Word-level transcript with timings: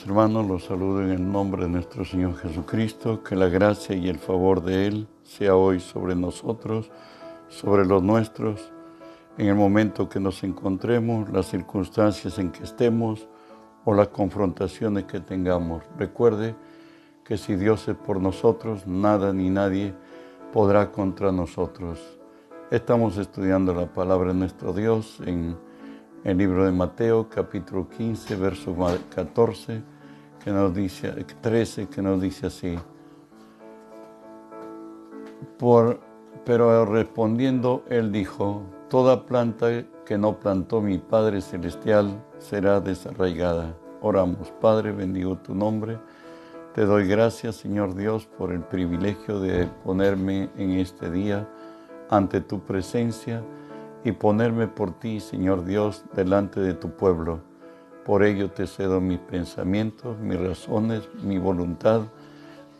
Hermanos, 0.00 0.46
los 0.48 0.64
saludo 0.64 1.02
en 1.02 1.10
el 1.10 1.30
nombre 1.30 1.64
de 1.64 1.68
nuestro 1.68 2.02
Señor 2.02 2.34
Jesucristo, 2.38 3.22
que 3.22 3.36
la 3.36 3.48
gracia 3.50 3.94
y 3.94 4.08
el 4.08 4.18
favor 4.18 4.62
de 4.62 4.86
Él 4.86 5.06
sea 5.22 5.54
hoy 5.54 5.80
sobre 5.80 6.14
nosotros, 6.14 6.90
sobre 7.48 7.84
los 7.84 8.02
nuestros, 8.02 8.72
en 9.36 9.48
el 9.48 9.54
momento 9.54 10.08
que 10.08 10.18
nos 10.18 10.42
encontremos, 10.44 11.28
las 11.30 11.46
circunstancias 11.46 12.38
en 12.38 12.50
que 12.50 12.64
estemos 12.64 13.28
o 13.84 13.92
las 13.92 14.08
confrontaciones 14.08 15.04
que 15.04 15.20
tengamos. 15.20 15.82
Recuerde 15.98 16.54
que 17.22 17.36
si 17.36 17.54
Dios 17.54 17.86
es 17.86 17.96
por 17.96 18.18
nosotros, 18.18 18.86
nada 18.86 19.34
ni 19.34 19.50
nadie 19.50 19.94
podrá 20.54 20.90
contra 20.90 21.32
nosotros. 21.32 22.00
Estamos 22.70 23.18
estudiando 23.18 23.74
la 23.74 23.92
palabra 23.92 24.28
de 24.28 24.38
nuestro 24.38 24.72
Dios 24.72 25.20
en 25.26 25.54
el 26.24 26.38
libro 26.38 26.64
de 26.64 26.70
Mateo, 26.70 27.28
capítulo 27.28 27.88
15, 27.88 28.36
verso 28.36 28.76
14, 29.14 29.82
que 30.42 30.50
nos 30.52 30.72
dice, 30.72 31.10
13, 31.40 31.88
que 31.88 32.00
nos 32.00 32.20
dice 32.20 32.46
así. 32.46 32.78
Por, 35.58 36.00
pero 36.44 36.84
respondiendo, 36.84 37.84
él 37.88 38.12
dijo, 38.12 38.62
toda 38.88 39.26
planta 39.26 39.84
que 40.06 40.16
no 40.16 40.38
plantó 40.38 40.80
mi 40.80 40.98
Padre 40.98 41.40
Celestial 41.40 42.22
será 42.38 42.80
desarraigada. 42.80 43.76
Oramos, 44.00 44.52
Padre, 44.60 44.92
bendigo 44.92 45.38
tu 45.38 45.56
nombre. 45.56 45.98
Te 46.72 46.84
doy 46.86 47.08
gracias, 47.08 47.56
Señor 47.56 47.96
Dios, 47.96 48.26
por 48.26 48.52
el 48.52 48.60
privilegio 48.60 49.40
de 49.40 49.66
ponerme 49.84 50.50
en 50.56 50.70
este 50.70 51.10
día 51.10 51.48
ante 52.08 52.40
tu 52.40 52.60
presencia 52.60 53.42
y 54.04 54.12
ponerme 54.12 54.66
por 54.68 54.98
ti, 54.98 55.20
Señor 55.20 55.64
Dios, 55.64 56.04
delante 56.14 56.60
de 56.60 56.74
tu 56.74 56.90
pueblo. 56.90 57.40
Por 58.04 58.24
ello 58.24 58.50
te 58.50 58.66
cedo 58.66 59.00
mis 59.00 59.20
pensamientos, 59.20 60.18
mis 60.18 60.40
razones, 60.40 61.08
mi 61.22 61.38
voluntad, 61.38 62.02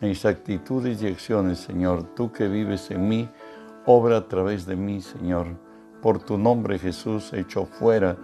mis 0.01 0.25
actitudes 0.25 1.01
y 1.01 1.07
acciones, 1.07 1.59
Señor. 1.59 2.03
Tú 2.15 2.31
que 2.31 2.47
vives 2.47 2.91
en 2.91 3.07
mí, 3.07 3.29
obra 3.85 4.17
a 4.17 4.27
través 4.27 4.65
de 4.65 4.75
mí, 4.75 5.01
Señor. 5.01 5.47
Por 6.01 6.19
tu 6.19 6.37
nombre, 6.37 6.77
Jesús, 6.77 7.31
echo 7.31 7.65
fuera 7.65 8.17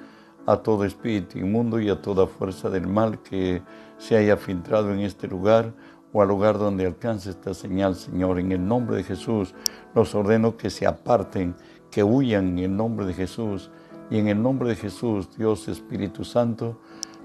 a 0.46 0.58
todo 0.58 0.84
espíritu 0.84 1.38
inmundo 1.38 1.80
y 1.80 1.90
a 1.90 2.02
toda 2.02 2.28
fuerza 2.28 2.70
del 2.70 2.88
mal 2.88 3.22
que 3.22 3.62
se 3.98 4.18
haya 4.18 4.36
filtrado 4.36 4.92
en 4.92 5.00
este 5.00 5.28
lugar 5.28 5.74
o 6.12 6.22
al 6.22 6.28
lugar 6.28 6.58
donde 6.58 6.86
alcance 6.86 7.30
esta 7.30 7.54
señal, 7.54 7.96
Señor. 7.96 8.40
En 8.40 8.52
el 8.52 8.68
nombre 8.68 8.98
de 8.98 9.04
Jesús, 9.04 9.54
los 9.96 10.16
ordeno 10.16 10.58
que 10.58 10.70
se 10.70 10.86
aparten 10.86 11.56
que 11.92 12.04
huyan 12.04 12.58
en 12.58 12.60
el 12.60 12.76
nombre 12.76 13.06
de 13.06 13.14
Jesús. 13.14 13.70
Y 14.10 14.18
en 14.18 14.28
el 14.28 14.42
nombre 14.42 14.70
de 14.70 14.76
Jesús, 14.76 15.30
Dios 15.38 15.68
Espíritu 15.68 16.24
Santo, 16.24 16.80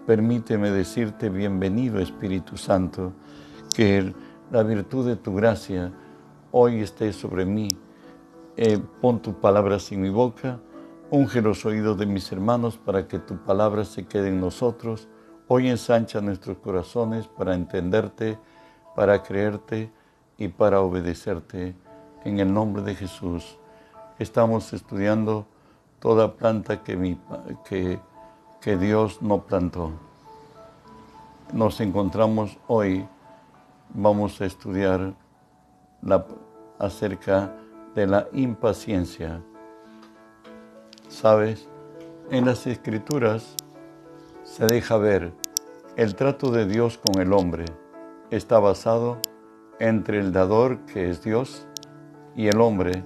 permíteme 0.06 0.70
decirte 0.70 1.30
bienvenido 1.30 1.98
Espíritu 1.98 2.58
Santo, 2.58 3.12
que 3.74 4.12
la 4.50 4.62
virtud 4.62 5.06
de 5.06 5.16
tu 5.16 5.34
gracia 5.34 5.92
hoy 6.50 6.80
esté 6.80 7.12
sobre 7.12 7.46
mí. 7.46 7.68
Eh, 8.56 8.78
pon 9.00 9.20
tu 9.20 9.40
palabra 9.40 9.78
en 9.90 10.00
mi 10.00 10.10
boca, 10.10 10.60
unge 11.10 11.40
los 11.40 11.64
oídos 11.64 11.98
de 11.98 12.06
mis 12.06 12.30
hermanos 12.30 12.76
para 12.76 13.08
que 13.08 13.18
tu 13.18 13.36
palabra 13.38 13.84
se 13.84 14.06
quede 14.06 14.28
en 14.28 14.40
nosotros. 14.40 15.08
Hoy 15.48 15.68
ensancha 15.68 16.20
nuestros 16.20 16.58
corazones 16.58 17.26
para 17.26 17.54
entenderte, 17.54 18.38
para 18.94 19.22
creerte 19.22 19.90
y 20.36 20.48
para 20.48 20.82
obedecerte. 20.82 21.74
En 22.24 22.38
el 22.38 22.52
nombre 22.52 22.82
de 22.82 22.94
Jesús 22.94 23.58
estamos 24.18 24.72
estudiando 24.72 25.46
toda 26.00 26.34
planta 26.34 26.82
que, 26.82 27.98
Dios 28.78 29.22
no 29.22 29.42
plantó. 29.42 29.90
Nos 31.52 31.80
encontramos 31.80 32.58
hoy, 32.66 33.06
vamos 33.90 34.40
a 34.40 34.46
estudiar 34.46 35.14
acerca 36.78 37.52
de 37.94 38.06
la 38.06 38.28
impaciencia. 38.32 39.40
¿Sabes? 41.08 41.68
En 42.30 42.46
las 42.46 42.66
escrituras 42.66 43.54
se 44.42 44.66
deja 44.66 44.96
ver 44.96 45.32
el 45.96 46.14
trato 46.14 46.50
de 46.50 46.66
Dios 46.66 46.98
con 46.98 47.20
el 47.20 47.32
hombre. 47.32 47.66
Está 48.30 48.58
basado 48.58 49.18
entre 49.78 50.18
el 50.18 50.32
dador, 50.32 50.78
que 50.86 51.10
es 51.10 51.22
Dios, 51.22 51.66
y 52.36 52.48
el 52.48 52.60
hombre, 52.60 53.04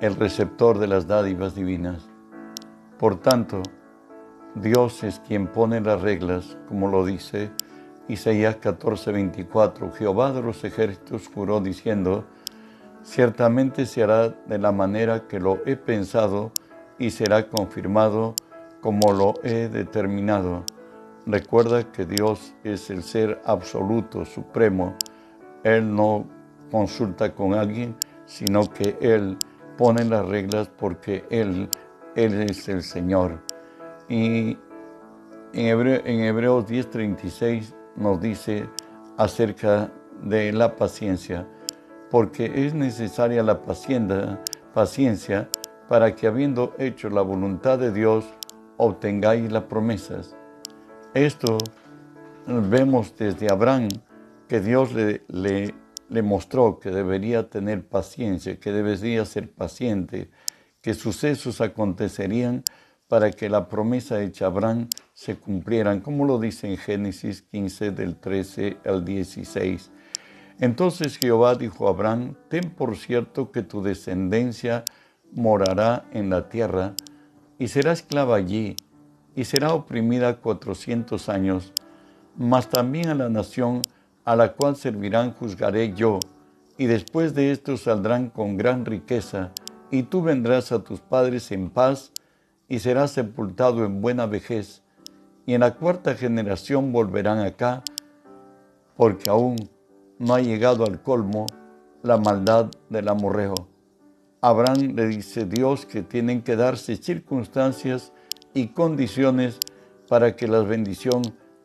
el 0.00 0.16
receptor 0.16 0.78
de 0.78 0.86
las 0.86 1.06
dádivas 1.06 1.54
divinas. 1.54 2.08
Por 2.98 3.20
tanto, 3.20 3.62
Dios 4.54 5.04
es 5.04 5.20
quien 5.20 5.46
pone 5.46 5.80
las 5.80 6.00
reglas, 6.00 6.56
como 6.68 6.88
lo 6.88 7.04
dice 7.04 7.50
Isaías 8.08 8.56
14:24. 8.56 9.92
Jehová 9.92 10.32
de 10.32 10.42
los 10.42 10.64
ejércitos 10.64 11.28
juró 11.28 11.60
diciendo, 11.60 12.24
ciertamente 13.02 13.86
se 13.86 14.02
hará 14.02 14.30
de 14.30 14.58
la 14.58 14.72
manera 14.72 15.28
que 15.28 15.38
lo 15.38 15.58
he 15.66 15.76
pensado 15.76 16.50
y 16.98 17.10
será 17.10 17.48
confirmado 17.48 18.34
como 18.80 19.12
lo 19.12 19.34
he 19.44 19.68
determinado. 19.68 20.64
Recuerda 21.26 21.92
que 21.92 22.06
Dios 22.06 22.54
es 22.64 22.88
el 22.90 23.02
ser 23.02 23.40
absoluto, 23.44 24.24
supremo. 24.24 24.96
Él 25.62 25.94
no 25.94 26.24
consulta 26.70 27.34
con 27.34 27.54
alguien, 27.54 27.94
sino 28.24 28.70
que 28.72 28.96
Él 29.00 29.36
pone 29.80 30.04
las 30.04 30.28
reglas 30.28 30.68
porque 30.68 31.24
Él, 31.30 31.70
Él 32.14 32.42
es 32.42 32.68
el 32.68 32.82
Señor. 32.82 33.40
Y 34.10 34.58
en, 35.54 35.66
Hebreo, 35.66 36.02
en 36.04 36.20
Hebreos 36.20 36.66
10:36 36.66 37.74
nos 37.96 38.20
dice 38.20 38.68
acerca 39.16 39.90
de 40.22 40.52
la 40.52 40.76
paciencia, 40.76 41.48
porque 42.10 42.66
es 42.66 42.74
necesaria 42.74 43.42
la 43.42 43.62
paciencia, 43.62 44.42
paciencia 44.74 45.48
para 45.88 46.14
que 46.14 46.26
habiendo 46.26 46.74
hecho 46.76 47.08
la 47.08 47.22
voluntad 47.22 47.78
de 47.78 47.90
Dios, 47.90 48.26
obtengáis 48.76 49.50
las 49.50 49.62
promesas. 49.62 50.36
Esto 51.14 51.56
vemos 52.46 53.14
desde 53.16 53.50
Abraham 53.50 53.88
que 54.46 54.60
Dios 54.60 54.92
le, 54.92 55.22
le 55.28 55.74
le 56.10 56.22
mostró 56.22 56.78
que 56.80 56.90
debería 56.90 57.48
tener 57.48 57.86
paciencia, 57.86 58.58
que 58.58 58.72
debería 58.72 59.24
ser 59.24 59.50
paciente, 59.50 60.28
que 60.82 60.94
sucesos 60.94 61.60
acontecerían 61.60 62.64
para 63.06 63.30
que 63.30 63.48
la 63.48 63.68
promesa 63.68 64.20
hecha 64.20 64.46
a 64.46 64.48
Abraham 64.48 64.88
se 65.14 65.36
cumplieran, 65.36 66.00
como 66.00 66.24
lo 66.24 66.38
dice 66.38 66.68
en 66.68 66.76
Génesis 66.76 67.42
15 67.42 67.92
del 67.92 68.16
13 68.16 68.78
al 68.84 69.04
16. 69.04 69.90
Entonces 70.58 71.16
Jehová 71.16 71.54
dijo 71.54 71.86
a 71.86 71.90
Abraham, 71.90 72.34
ten 72.48 72.70
por 72.70 72.96
cierto 72.96 73.52
que 73.52 73.62
tu 73.62 73.82
descendencia 73.82 74.84
morará 75.32 76.06
en 76.12 76.28
la 76.28 76.48
tierra 76.48 76.94
y 77.58 77.68
será 77.68 77.92
esclava 77.92 78.36
allí 78.36 78.76
y 79.36 79.44
será 79.44 79.74
oprimida 79.74 80.38
cuatrocientos 80.38 81.28
años, 81.28 81.72
mas 82.36 82.68
también 82.68 83.08
a 83.08 83.14
la 83.14 83.28
nación 83.28 83.82
a 84.30 84.36
la 84.36 84.52
cual 84.52 84.76
servirán 84.76 85.32
juzgaré 85.32 85.92
yo, 85.92 86.20
y 86.78 86.86
después 86.86 87.34
de 87.34 87.50
esto 87.50 87.76
saldrán 87.76 88.30
con 88.30 88.56
gran 88.56 88.84
riqueza, 88.84 89.50
y 89.90 90.04
tú 90.04 90.22
vendrás 90.22 90.70
a 90.70 90.84
tus 90.84 91.00
padres 91.00 91.50
en 91.50 91.68
paz, 91.68 92.12
y 92.68 92.78
serás 92.78 93.10
sepultado 93.10 93.84
en 93.84 94.00
buena 94.00 94.26
vejez, 94.26 94.84
y 95.46 95.54
en 95.54 95.62
la 95.62 95.74
cuarta 95.74 96.14
generación 96.14 96.92
volverán 96.92 97.40
acá, 97.40 97.82
porque 98.96 99.28
aún 99.28 99.56
no 100.20 100.34
ha 100.34 100.40
llegado 100.40 100.84
al 100.84 101.02
colmo 101.02 101.46
la 102.04 102.16
maldad 102.16 102.70
del 102.88 103.08
amorreo. 103.08 103.66
Abraham 104.42 104.94
le 104.94 105.08
dice 105.08 105.44
Dios 105.44 105.86
que 105.86 106.02
tienen 106.02 106.42
que 106.42 106.54
darse 106.54 106.94
circunstancias 106.94 108.12
y 108.54 108.68
condiciones 108.68 109.58
para 110.06 110.36
que 110.36 110.46
la 110.46 110.60
bendición 110.60 111.22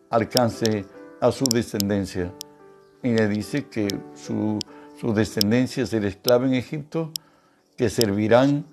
alcance 0.09 0.87
a 1.21 1.31
su 1.31 1.45
descendencia 1.45 2.33
y 3.05 3.13
le 3.13 3.27
dice 3.27 3.67
que 3.67 3.87
su, 4.15 4.57
descendencia 5.13 5.85
será 5.85 6.07
esclava 6.07 6.47
en 6.47 6.55
Egipto, 6.55 7.11
que 7.77 7.91
servirán 7.91 8.65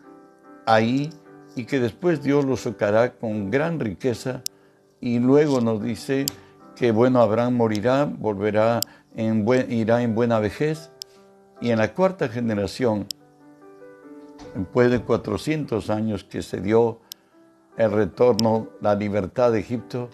ahí 0.65 1.11
y 1.55 1.67
que 1.67 1.79
después 1.79 2.23
Dios 2.23 2.47
los 2.47 2.61
sacará 2.61 3.13
con 3.13 3.51
gran 3.51 3.79
riqueza. 3.79 4.43
Y 5.03 5.19
luego 5.19 5.61
nos 5.61 5.83
dice 5.83 6.25
que 6.77 6.93
bueno, 6.93 7.21
Abraham 7.21 7.57
morirá, 7.57 8.07
volverá 8.07 8.81
irá 9.15 10.03
en 10.03 10.15
buena 10.15 10.39
vejez. 10.39 10.91
Y 11.61 11.71
en 11.71 11.79
la 11.79 11.93
cuarta 11.93 12.29
generación, 12.29 13.07
después 14.55 14.91
de 14.91 15.03
400 15.03 15.91
años 15.91 16.25
que 16.25 16.41
se 16.41 16.63
dio 16.63 17.01
el 17.77 17.93
retorno, 17.93 18.69
la 18.81 18.95
libertad 18.95 19.53
de 19.53 19.61
Egipto, 19.61 20.09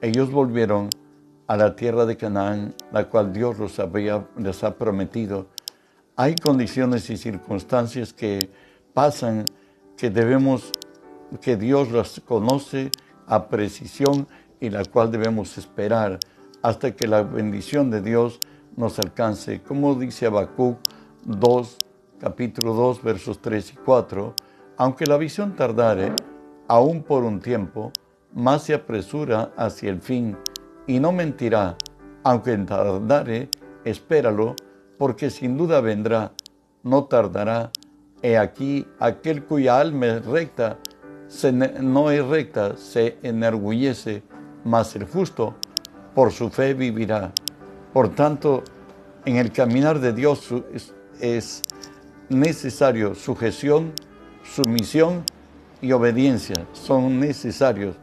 ellos 0.00 0.30
volvieron 0.30 0.88
a 1.46 1.56
la 1.56 1.76
tierra 1.76 2.06
de 2.06 2.16
Canaán, 2.16 2.74
la 2.92 3.08
cual 3.08 3.32
Dios 3.32 3.58
los 3.58 3.78
había, 3.78 4.26
les 4.36 4.64
ha 4.64 4.76
prometido. 4.76 5.46
Hay 6.16 6.34
condiciones 6.36 7.08
y 7.10 7.16
circunstancias 7.16 8.12
que 8.12 8.50
pasan 8.94 9.44
que 9.96 10.10
debemos, 10.10 10.72
que 11.40 11.56
Dios 11.56 11.90
las 11.92 12.20
conoce 12.20 12.90
a 13.26 13.48
precisión 13.48 14.26
y 14.60 14.70
la 14.70 14.84
cual 14.84 15.10
debemos 15.10 15.58
esperar 15.58 16.18
hasta 16.62 16.96
que 16.96 17.06
la 17.06 17.22
bendición 17.22 17.90
de 17.90 18.02
Dios 18.02 18.40
nos 18.76 18.98
alcance. 18.98 19.62
Como 19.62 19.94
dice 19.94 20.26
Habacuc 20.26 20.78
2, 21.24 21.78
capítulo 22.18 22.74
2, 22.74 23.02
versos 23.02 23.40
3 23.40 23.72
y 23.72 23.76
4, 23.76 24.34
aunque 24.76 25.06
la 25.06 25.16
visión 25.16 25.54
tardare, 25.54 26.12
aún 26.68 27.02
por 27.02 27.24
un 27.24 27.40
tiempo, 27.40 27.92
más 28.34 28.64
se 28.64 28.74
apresura 28.74 29.52
hacia 29.56 29.90
el 29.90 30.00
fin, 30.00 30.36
y 30.86 31.00
no 31.00 31.12
mentirá, 31.12 31.76
aunque 32.22 32.56
tardare, 32.58 33.48
espéralo, 33.84 34.54
porque 34.98 35.30
sin 35.30 35.56
duda 35.56 35.80
vendrá, 35.80 36.32
no 36.82 37.04
tardará. 37.04 37.70
He 38.22 38.38
aquí 38.38 38.86
aquel 38.98 39.44
cuya 39.44 39.78
alma 39.78 40.06
es 40.06 40.26
recta, 40.26 40.78
no 41.80 42.10
es 42.10 42.24
recta, 42.24 42.76
se 42.76 43.18
enorgullece, 43.22 44.22
mas 44.64 44.96
el 44.96 45.04
justo 45.04 45.54
por 46.14 46.32
su 46.32 46.48
fe 46.50 46.74
vivirá. 46.74 47.32
Por 47.92 48.08
tanto, 48.14 48.62
en 49.24 49.36
el 49.36 49.52
caminar 49.52 50.00
de 50.00 50.12
Dios 50.12 50.48
es 51.20 51.62
necesario 52.28 53.14
sujeción, 53.14 53.92
sumisión 54.42 55.24
y 55.80 55.92
obediencia. 55.92 56.66
Son 56.72 57.20
necesarios, 57.20 57.96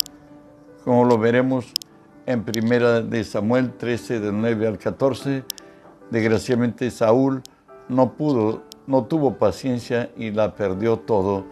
como 0.83 1.05
lo 1.05 1.17
veremos 1.17 1.73
en 2.25 2.43
primera 2.43 3.01
de 3.01 3.23
Samuel 3.23 3.73
13, 3.73 4.19
de 4.19 4.31
9 4.31 4.67
al 4.67 4.77
14. 4.77 5.43
Desgraciadamente 6.09 6.89
Saúl 6.91 7.41
no 7.89 8.13
pudo, 8.13 8.63
no 8.87 9.05
tuvo 9.05 9.37
paciencia 9.37 10.11
y 10.15 10.31
la 10.31 10.55
perdió 10.55 10.97
todo. 10.97 11.45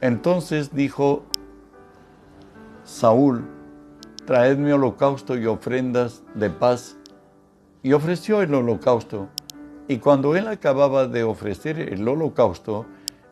Entonces 0.00 0.74
dijo 0.74 1.24
Saúl, 2.84 3.44
traedme 4.26 4.72
holocausto 4.72 5.36
y 5.36 5.46
ofrendas 5.46 6.22
de 6.34 6.50
paz. 6.50 6.96
Y 7.82 7.92
ofreció 7.92 8.40
el 8.40 8.54
holocausto. 8.54 9.28
Y 9.88 9.98
cuando 9.98 10.36
él 10.36 10.48
acababa 10.48 11.06
de 11.06 11.22
ofrecer 11.24 11.78
el 11.78 12.06
holocausto, 12.08 12.86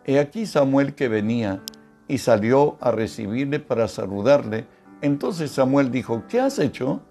he 0.04 0.18
aquí 0.18 0.44
Samuel 0.44 0.94
que 0.94 1.08
venía 1.08 1.62
y 2.08 2.18
salió 2.18 2.76
a 2.80 2.90
recibirle 2.90 3.60
para 3.60 3.88
saludarle. 3.88 4.66
Entonces 5.02 5.50
Samuel 5.50 5.90
dijo, 5.90 6.24
¿qué 6.28 6.40
has 6.40 6.58
hecho? 6.58 7.02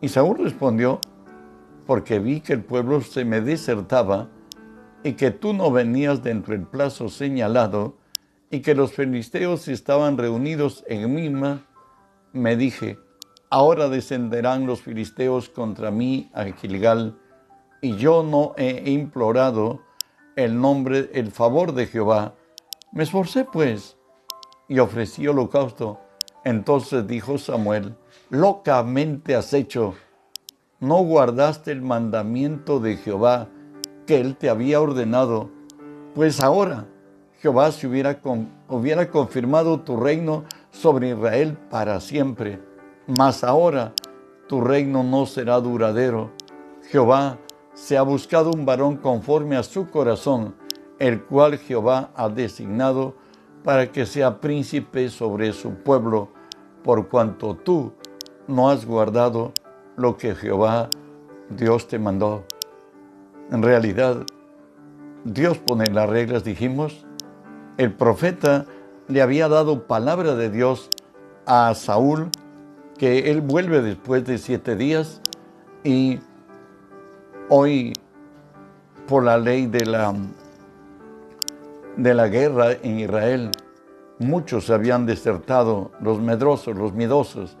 Y 0.00 0.08
Saúl 0.08 0.38
respondió, 0.38 1.00
porque 1.86 2.18
vi 2.18 2.40
que 2.40 2.52
el 2.52 2.62
pueblo 2.62 3.00
se 3.00 3.24
me 3.24 3.40
desertaba 3.40 4.28
y 5.02 5.14
que 5.14 5.30
tú 5.30 5.52
no 5.54 5.70
venías 5.70 6.22
dentro 6.22 6.52
del 6.52 6.66
plazo 6.66 7.08
señalado 7.08 7.96
y 8.50 8.60
que 8.60 8.74
los 8.74 8.92
filisteos 8.92 9.66
estaban 9.68 10.18
reunidos 10.18 10.84
en 10.86 11.12
Mima, 11.14 11.66
me 12.32 12.56
dije, 12.56 12.98
ahora 13.48 13.88
descenderán 13.88 14.66
los 14.66 14.82
filisteos 14.82 15.48
contra 15.48 15.90
mí 15.90 16.30
a 16.34 16.44
Gilgal, 16.44 17.18
y 17.80 17.96
yo 17.96 18.22
no 18.22 18.54
he 18.56 18.90
implorado 18.90 19.80
el 20.36 20.60
nombre, 20.60 21.10
el 21.14 21.30
favor 21.32 21.72
de 21.72 21.86
Jehová. 21.86 22.34
Me 22.92 23.02
esforcé 23.02 23.44
pues 23.44 23.96
y 24.68 24.78
ofrecí 24.78 25.26
holocausto. 25.26 25.98
Entonces 26.44 27.06
dijo 27.06 27.38
Samuel, 27.38 27.94
locamente 28.30 29.34
has 29.34 29.52
hecho, 29.52 29.94
no 30.80 31.04
guardaste 31.04 31.70
el 31.70 31.82
mandamiento 31.82 32.80
de 32.80 32.96
Jehová 32.96 33.48
que 34.06 34.20
él 34.20 34.36
te 34.36 34.50
había 34.50 34.80
ordenado, 34.80 35.50
pues 36.14 36.40
ahora 36.40 36.86
Jehová 37.40 37.72
se 37.72 37.86
hubiera, 37.86 38.20
hubiera 38.68 39.10
confirmado 39.10 39.80
tu 39.80 39.96
reino 39.96 40.44
sobre 40.70 41.10
Israel 41.10 41.58
para 41.70 42.00
siempre. 42.00 42.60
Mas 43.06 43.42
ahora 43.42 43.92
tu 44.48 44.60
reino 44.60 45.02
no 45.02 45.26
será 45.26 45.60
duradero. 45.60 46.30
Jehová 46.90 47.38
se 47.74 47.96
ha 47.96 48.02
buscado 48.02 48.50
un 48.50 48.64
varón 48.64 48.96
conforme 48.96 49.56
a 49.56 49.62
su 49.62 49.90
corazón, 49.90 50.54
el 50.98 51.24
cual 51.24 51.58
Jehová 51.58 52.10
ha 52.14 52.28
designado 52.28 53.16
para 53.64 53.92
que 53.92 54.06
sea 54.06 54.40
príncipe 54.40 55.08
sobre 55.08 55.52
su 55.52 55.74
pueblo, 55.74 56.28
por 56.82 57.08
cuanto 57.08 57.54
tú 57.54 57.92
no 58.48 58.70
has 58.70 58.84
guardado 58.84 59.52
lo 59.96 60.16
que 60.16 60.34
Jehová 60.34 60.88
Dios 61.50 61.86
te 61.88 61.98
mandó. 61.98 62.44
En 63.50 63.62
realidad, 63.62 64.24
Dios 65.24 65.58
pone 65.58 65.86
las 65.86 66.08
reglas, 66.08 66.44
dijimos. 66.44 67.06
El 67.76 67.92
profeta 67.92 68.66
le 69.08 69.22
había 69.22 69.48
dado 69.48 69.86
palabra 69.86 70.34
de 70.34 70.50
Dios 70.50 70.88
a 71.46 71.74
Saúl, 71.74 72.30
que 72.98 73.30
él 73.30 73.40
vuelve 73.40 73.82
después 73.82 74.24
de 74.24 74.38
siete 74.38 74.76
días 74.76 75.20
y 75.84 76.20
hoy 77.48 77.92
por 79.06 79.24
la 79.24 79.38
ley 79.38 79.66
de 79.66 79.84
la, 79.84 80.14
de 81.96 82.14
la 82.14 82.28
guerra 82.28 82.72
en 82.72 83.00
Israel, 83.00 83.50
muchos 84.18 84.70
habían 84.70 85.06
desertado, 85.06 85.90
los 86.00 86.20
medrosos, 86.20 86.76
los 86.76 86.92
miedosos, 86.92 87.56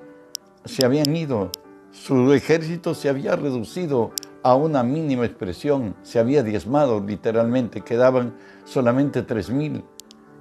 se 0.64 0.84
habían 0.84 1.14
ido, 1.14 1.50
su 1.90 2.32
ejército 2.32 2.94
se 2.94 3.08
había 3.08 3.36
reducido 3.36 4.12
a 4.42 4.54
una 4.54 4.82
mínima 4.82 5.26
expresión, 5.26 5.94
se 6.02 6.18
había 6.18 6.42
diezmado 6.42 7.00
literalmente, 7.00 7.82
quedaban 7.82 8.34
solamente 8.64 9.22
tres 9.22 9.50
mil 9.50 9.84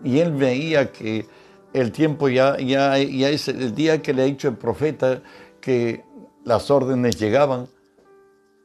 y 0.03 0.19
él 0.19 0.31
veía 0.33 0.91
que 0.91 1.27
el 1.73 1.91
tiempo 1.91 2.29
ya, 2.29 2.57
ya, 2.57 2.97
ya 2.97 3.29
es 3.29 3.47
el 3.47 3.75
día 3.75 4.01
que 4.01 4.13
le 4.13 4.23
ha 4.23 4.25
dicho 4.25 4.47
el 4.47 4.57
profeta 4.57 5.21
que 5.59 6.03
las 6.43 6.71
órdenes 6.71 7.17
llegaban, 7.19 7.67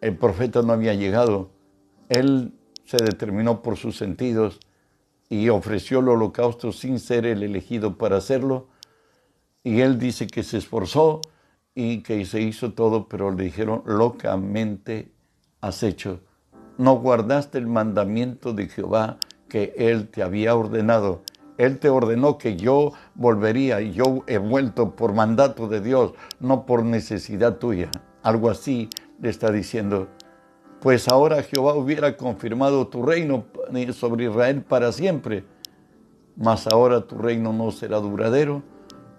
el 0.00 0.17
profeta 0.17 0.62
no 0.62 0.73
había 0.73 0.94
llegado. 0.94 1.50
Él 2.08 2.52
se 2.84 2.96
determinó 2.96 3.62
por 3.62 3.76
sus 3.76 3.96
sentidos 3.96 4.61
y 5.28 5.49
ofreció 5.49 6.00
el 6.00 6.08
holocausto 6.08 6.73
sin 6.73 7.00
ser 7.00 7.26
el 7.26 7.43
elegido 7.43 7.99
para 7.99 8.17
hacerlo. 8.17 8.69
Y 9.64 9.81
él 9.81 9.99
dice 9.99 10.26
que 10.26 10.43
se 10.43 10.58
esforzó 10.58 11.20
y 11.75 12.02
que 12.02 12.25
se 12.25 12.40
hizo 12.40 12.73
todo, 12.73 13.08
pero 13.08 13.31
le 13.31 13.44
dijeron, 13.44 13.82
locamente 13.84 15.12
has 15.61 15.82
hecho. 15.82 16.20
No 16.78 16.96
guardaste 16.96 17.58
el 17.58 17.67
mandamiento 17.67 18.52
de 18.52 18.69
Jehová 18.69 19.19
que 19.49 19.75
Él 19.76 20.08
te 20.08 20.23
había 20.23 20.55
ordenado. 20.55 21.23
Él 21.59 21.78
te 21.78 21.88
ordenó 21.88 22.37
que 22.37 22.56
yo 22.56 22.92
volvería 23.14 23.80
y 23.80 23.92
yo 23.92 24.25
he 24.26 24.38
vuelto 24.38 24.95
por 24.95 25.14
mandato 25.14 25.68
de 25.68 25.80
Dios, 25.80 26.12
no 26.38 26.66
por 26.66 26.85
necesidad 26.85 27.56
tuya. 27.56 27.90
Algo 28.23 28.50
así 28.50 28.90
le 29.21 29.30
está 29.30 29.50
diciendo. 29.50 30.09
Pues 30.87 31.09
ahora 31.09 31.43
Jehová 31.43 31.75
hubiera 31.75 32.16
confirmado 32.16 32.87
tu 32.87 33.02
reino 33.02 33.47
sobre 33.93 34.26
Israel 34.26 34.62
para 34.62 34.93
siempre, 34.93 35.43
mas 36.37 36.69
ahora 36.69 37.00
tu 37.00 37.19
reino 37.19 37.52
no 37.52 37.73
será 37.73 37.99
duradero. 37.99 38.62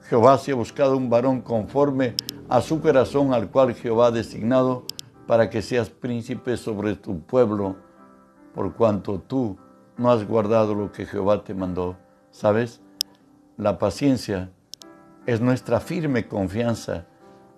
Jehová 0.03 0.37
se 0.37 0.53
ha 0.53 0.55
buscado 0.55 0.95
un 0.95 1.09
varón 1.09 1.41
conforme 1.41 2.15
a 2.47 2.61
su 2.61 2.79
corazón 2.79 3.33
al 3.33 3.51
cual 3.51 3.73
Jehová 3.73 4.07
ha 4.07 4.11
designado 4.11 4.85
para 5.27 5.49
que 5.49 5.61
seas 5.61 5.89
príncipe 5.89 6.55
sobre 6.55 6.95
tu 6.95 7.19
pueblo, 7.19 7.75
por 8.55 8.73
cuanto 8.73 9.19
tú 9.19 9.57
no 9.97 10.09
has 10.09 10.25
guardado 10.25 10.73
lo 10.73 10.93
que 10.93 11.05
Jehová 11.05 11.43
te 11.43 11.53
mandó. 11.53 11.97
¿Sabes? 12.31 12.79
La 13.57 13.77
paciencia 13.77 14.53
es 15.25 15.41
nuestra 15.41 15.81
firme 15.81 16.29
confianza 16.29 17.07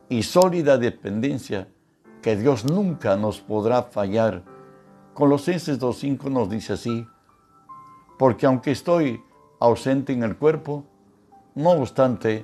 y 0.09 0.23
sólida 0.23 0.79
dependencia 0.79 1.67
que 2.21 2.35
Dios 2.35 2.65
nunca 2.65 3.15
nos 3.15 3.39
podrá 3.39 3.83
fallar. 3.83 4.43
Colosenses 5.13 5.79
2.5 5.79 6.29
nos 6.31 6.49
dice 6.49 6.73
así, 6.73 7.05
porque 8.17 8.45
aunque 8.45 8.71
estoy 8.71 9.23
ausente 9.59 10.13
en 10.13 10.23
el 10.23 10.37
cuerpo, 10.37 10.85
no 11.55 11.71
obstante, 11.71 12.41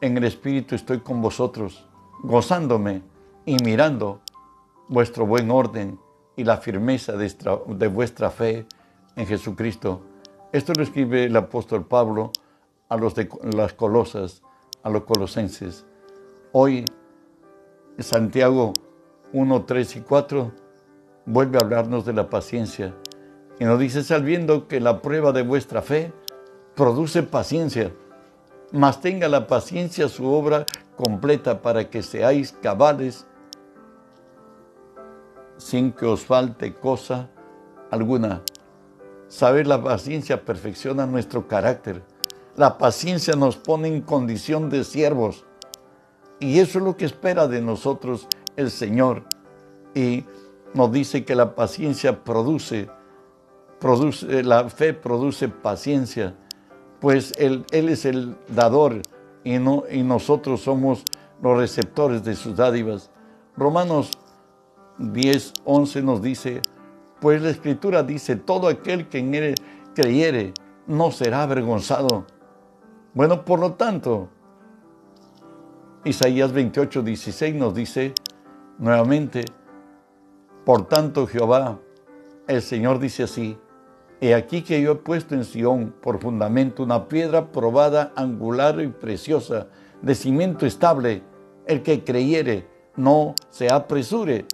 en 0.00 0.16
el 0.16 0.24
Espíritu 0.24 0.74
estoy 0.74 1.00
con 1.00 1.20
vosotros, 1.20 1.86
gozándome 2.22 3.02
y 3.44 3.56
mirando 3.64 4.20
vuestro 4.88 5.26
buen 5.26 5.50
orden 5.50 5.98
y 6.36 6.44
la 6.44 6.56
firmeza 6.58 7.14
de, 7.16 7.88
vuestra 7.88 8.30
fe 8.30 8.66
en 9.16 9.26
Jesucristo. 9.26 10.02
Esto 10.52 10.72
lo 10.76 10.82
escribe 10.82 11.24
el 11.24 11.36
apóstol 11.36 11.84
Pablo 11.84 12.30
a 12.88 12.96
los 12.96 13.14
de 13.14 13.28
las 13.54 13.72
colosas, 13.74 14.42
a 14.82 14.90
los 14.90 15.02
colosenses. 15.02 15.84
Hoy, 16.52 16.84
Santiago 17.98 18.72
1, 19.32 19.64
3 19.64 19.96
y 19.96 20.00
4 20.00 20.52
vuelve 21.26 21.58
a 21.58 21.60
hablarnos 21.60 22.04
de 22.06 22.12
la 22.12 22.30
paciencia 22.30 22.94
y 23.58 23.64
nos 23.64 23.78
dice, 23.78 24.04
sabiendo 24.04 24.68
que 24.68 24.80
la 24.80 25.02
prueba 25.02 25.32
de 25.32 25.42
vuestra 25.42 25.82
fe 25.82 26.12
produce 26.74 27.22
paciencia, 27.24 27.92
mas 28.70 29.00
tenga 29.00 29.28
la 29.28 29.46
paciencia 29.46 30.08
su 30.08 30.26
obra 30.26 30.64
completa 30.96 31.60
para 31.60 31.90
que 31.90 32.02
seáis 32.02 32.52
cabales 32.62 33.26
sin 35.56 35.92
que 35.92 36.06
os 36.06 36.24
falte 36.24 36.74
cosa 36.74 37.28
alguna. 37.90 38.42
Saber 39.28 39.66
la 39.66 39.82
paciencia 39.82 40.44
perfecciona 40.44 41.04
nuestro 41.04 41.48
carácter. 41.48 42.02
La 42.56 42.78
paciencia 42.78 43.34
nos 43.34 43.56
pone 43.56 43.88
en 43.88 44.00
condición 44.00 44.70
de 44.70 44.84
siervos. 44.84 45.44
Y 46.40 46.60
eso 46.60 46.78
es 46.78 46.84
lo 46.84 46.96
que 46.96 47.04
espera 47.04 47.48
de 47.48 47.60
nosotros 47.60 48.26
el 48.58 48.70
Señor. 48.70 49.24
Y 49.94 50.24
nos 50.74 50.92
dice 50.92 51.24
que 51.24 51.34
la 51.34 51.54
paciencia 51.54 52.24
produce, 52.24 52.90
produce 53.80 54.42
la 54.42 54.68
fe 54.68 54.92
produce 54.92 55.48
paciencia, 55.48 56.34
pues 57.00 57.32
Él, 57.38 57.64
él 57.70 57.88
es 57.88 58.04
el 58.04 58.36
dador 58.48 59.00
y, 59.44 59.58
no, 59.58 59.84
y 59.90 60.02
nosotros 60.02 60.60
somos 60.60 61.04
los 61.40 61.56
receptores 61.56 62.24
de 62.24 62.34
sus 62.34 62.56
dádivas. 62.56 63.10
Romanos 63.56 64.10
10, 64.98 65.54
11 65.64 66.02
nos 66.02 66.20
dice, 66.20 66.60
pues 67.20 67.40
la 67.40 67.50
Escritura 67.50 68.02
dice, 68.02 68.36
todo 68.36 68.68
aquel 68.68 69.08
que 69.08 69.18
en 69.18 69.34
Él 69.34 69.54
creyere 69.94 70.52
no 70.86 71.10
será 71.12 71.42
avergonzado. 71.42 72.26
Bueno, 73.14 73.44
por 73.44 73.60
lo 73.60 73.74
tanto, 73.74 74.28
Isaías 76.04 76.52
28, 76.52 77.02
16 77.02 77.54
nos 77.54 77.74
dice 77.74 78.14
nuevamente, 78.78 79.44
por 80.64 80.88
tanto 80.88 81.26
Jehová, 81.26 81.78
el 82.46 82.62
Señor 82.62 82.98
dice 82.98 83.24
así, 83.24 83.58
He 84.20 84.34
aquí 84.34 84.62
que 84.62 84.82
yo 84.82 84.92
he 84.92 84.96
puesto 84.96 85.36
en 85.36 85.44
Sión 85.44 85.94
por 86.02 86.18
fundamento 86.18 86.82
una 86.82 87.06
piedra 87.06 87.52
probada, 87.52 88.12
angular 88.16 88.80
y 88.80 88.88
preciosa, 88.88 89.68
de 90.02 90.14
cimiento 90.14 90.66
estable. 90.66 91.22
El 91.66 91.82
que 91.82 92.02
creyere 92.02 92.66
no 92.96 93.34
se 93.50 93.70
apresure. 93.70 94.46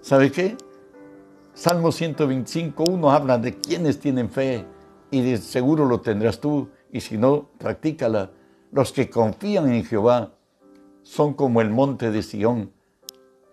¿Sabe 0.00 0.30
qué? 0.30 0.56
Salmo 1.52 1.90
125, 1.90 2.84
1 2.84 3.10
habla 3.10 3.38
de 3.38 3.54
quienes 3.54 3.98
tienen 3.98 4.30
fe 4.30 4.66
y 5.10 5.20
de 5.22 5.38
seguro 5.38 5.84
lo 5.86 6.00
tendrás 6.00 6.40
tú 6.40 6.68
y 6.92 7.00
si 7.00 7.16
no, 7.16 7.48
practícala. 7.58 8.30
Los 8.70 8.92
que 8.92 9.10
confían 9.10 9.72
en 9.72 9.84
Jehová 9.84 10.34
son 11.02 11.34
como 11.34 11.60
el 11.60 11.70
monte 11.70 12.10
de 12.10 12.22
Sión, 12.22 12.70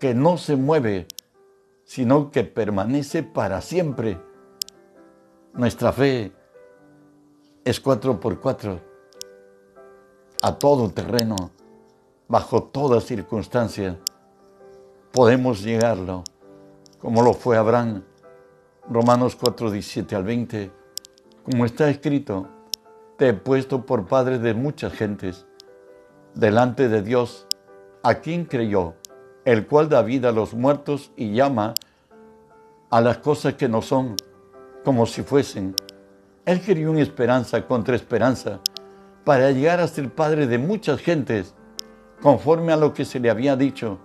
que 0.01 0.15
no 0.15 0.39
se 0.39 0.55
mueve, 0.55 1.08
sino 1.84 2.31
que 2.31 2.43
permanece 2.43 3.22
para 3.22 3.62
siempre. 3.62 4.20
Nuestra 5.53 5.93
fe 5.93 6.31
es 7.63 7.79
cuatro 7.79 8.20
por 8.20 8.39
cuatro, 8.39 8.81
a 10.41 10.58
todo 10.58 10.89
terreno, 10.89 11.51
bajo 12.27 12.63
toda 12.63 13.00
circunstancia. 13.00 14.00
Podemos 15.12 15.62
llegarlo, 15.62 16.24
como 16.98 17.22
lo 17.22 17.36
fue 17.36 17.58
Abraham, 17.58 18.03
Romanos 18.89 19.36
4, 19.36 19.70
17 19.70 20.15
al 20.15 20.24
20, 20.24 20.72
como 21.43 21.63
está 21.63 21.91
escrito, 21.91 22.48
te 23.20 23.27
he 23.27 23.34
puesto 23.36 23.86
por 23.86 24.08
padre 24.08 24.39
de 24.39 24.55
muchas 24.55 24.93
gentes, 24.93 25.46
delante 26.34 26.89
de 26.89 27.03
Dios, 27.03 27.46
a 28.01 28.15
quien 28.15 28.46
creyó, 28.46 28.96
el 29.45 29.65
cual 29.67 29.89
da 29.89 30.01
vida 30.01 30.29
a 30.29 30.33
los 30.33 30.53
muertos 30.53 31.12
y 31.15 31.33
llama 31.33 31.74
a 32.89 33.01
las 33.01 33.17
cosas 33.17 33.55
que 33.55 33.67
no 33.69 33.81
son 33.81 34.15
como 34.83 35.05
si 35.05 35.24
fuesen. 35.24 35.75
Él 36.45 36.62
quería 36.62 36.89
una 36.89 37.01
esperanza 37.01 37.65
contra 37.65 37.95
esperanza 37.95 38.60
para 39.24 39.51
llegar 39.51 39.79
a 39.79 39.88
ser 39.88 40.10
padre 40.10 40.48
de 40.48 40.57
muchas 40.57 41.00
gentes, 41.00 41.53
conforme 42.21 42.74
a 42.74 42.77
lo 42.77 42.93
que 42.93 43.05
se 43.05 43.19
le 43.19 43.29
había 43.29 43.55
dicho, 43.55 44.00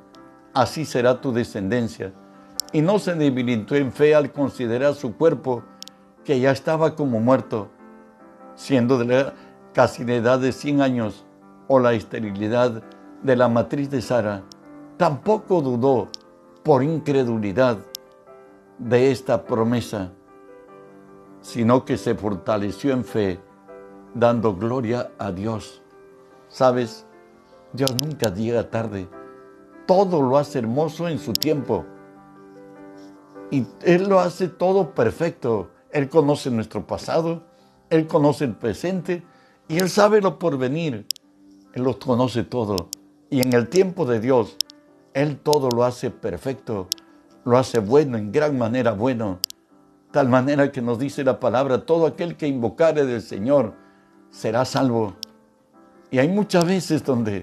así 0.55 0.85
será 0.85 1.21
tu 1.21 1.33
descendencia. 1.33 2.13
Y 2.73 2.83
no 2.83 2.99
se 2.99 3.15
debilitó 3.15 3.75
en 3.75 3.93
fe 3.93 4.15
al 4.15 4.33
considerar 4.33 4.95
su 4.95 5.17
cuerpo, 5.17 5.63
que 6.25 6.41
ya 6.41 6.51
estaba 6.51 6.95
como 6.95 7.21
muerto, 7.21 7.71
siendo 8.55 8.99
de 8.99 9.05
la 9.05 9.35
casi 9.73 10.05
la 10.05 10.15
edad 10.15 10.39
de 10.39 10.53
100 10.53 10.81
años 10.81 11.25
o 11.69 11.79
la 11.79 11.93
esterilidad 11.93 12.83
de 13.23 13.37
la 13.37 13.49
matriz 13.49 13.91
de 13.91 14.03
Sara, 14.03 14.43
tampoco 14.97 15.61
dudó 15.61 16.09
por 16.63 16.83
incredulidad 16.83 17.79
de 18.79 19.11
esta 19.11 19.45
promesa, 19.45 20.13
sino 21.41 21.85
que 21.85 21.97
se 21.97 22.15
fortaleció 22.15 22.93
en 22.93 23.05
fe, 23.05 23.41
dando 24.15 24.55
gloria 24.57 25.11
a 25.19 25.33
Dios. 25.33 25.83
Sabes, 26.49 27.07
Dios 27.73 27.95
nunca 28.03 28.33
llega 28.33 28.71
tarde, 28.71 29.09
todo 29.87 30.23
lo 30.23 30.39
hace 30.39 30.59
hermoso 30.59 31.09
en 31.09 31.19
su 31.19 31.33
tiempo. 31.33 31.85
Y 33.51 33.67
Él 33.83 34.09
lo 34.09 34.21
hace 34.21 34.49
todo 34.49 34.95
perfecto. 34.95 35.71
Él 35.93 36.09
conoce 36.09 36.51
nuestro 36.51 36.87
pasado, 36.87 37.45
Él 37.91 38.07
conoce 38.07 38.45
el 38.45 38.57
presente 38.57 39.23
y 39.69 39.79
Él 39.79 39.89
sabe 39.89 40.21
lo 40.21 40.39
por 40.39 40.59
venir. 40.59 41.07
Él 41.73 41.85
lo 41.85 41.99
conoce 41.99 42.43
todo. 42.43 42.89
Y 43.31 43.41
en 43.41 43.53
el 43.53 43.69
tiempo 43.69 44.05
de 44.05 44.21
Dios, 44.21 44.57
Él 45.17 45.39
todo 45.39 45.71
lo 45.71 45.83
hace 45.83 46.11
perfecto, 46.11 46.89
lo 47.47 47.57
hace 47.57 47.79
bueno, 47.79 48.19
en 48.19 48.31
gran 48.31 48.59
manera 48.59 48.93
bueno. 48.93 49.39
Tal 50.11 50.29
manera 50.29 50.71
que 50.71 50.83
nos 50.83 50.99
dice 50.99 51.25
la 51.25 51.41
palabra, 51.41 51.87
todo 51.87 52.05
aquel 52.05 52.37
que 52.37 52.47
invocare 52.47 53.07
del 53.07 53.23
Señor 53.23 53.73
será 54.29 54.67
salvo. 54.67 55.15
Y 56.11 56.19
hay 56.19 56.29
muchas 56.29 56.67
veces 56.67 57.03
donde 57.03 57.43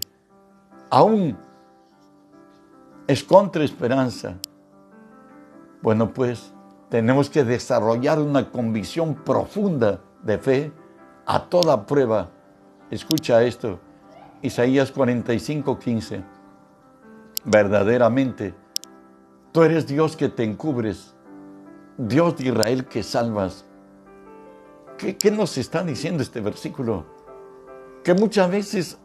aún 0.91 1.35
es 3.07 3.23
contra 3.23 3.63
esperanza. 3.63 4.37
Bueno, 5.81 6.13
pues 6.13 6.53
tenemos 6.89 7.27
que 7.27 7.43
desarrollar 7.43 8.19
una 8.19 8.51
convicción 8.51 9.15
profunda 9.15 9.99
de 10.21 10.37
fe 10.37 10.71
a 11.25 11.45
toda 11.49 11.87
prueba. 11.87 12.29
Escucha 12.91 13.41
esto, 13.41 13.79
Isaías 14.43 14.91
45, 14.91 15.79
15. 15.79 16.32
Verdaderamente, 17.45 18.53
tú 19.51 19.63
eres 19.63 19.85
Dios 19.85 20.15
que 20.15 20.29
te 20.29 20.43
encubres, 20.43 21.13
Dios 21.97 22.37
de 22.37 22.45
Israel 22.45 22.85
que 22.85 23.03
salvas. 23.03 23.65
¿Qué, 24.97 25.31
nos 25.31 25.57
está 25.57 25.83
diciendo 25.83 26.23
este 26.23 26.39
versículo? 26.39 27.05
Que 28.03 28.13
muchas 28.13 28.49
veces 28.49 28.97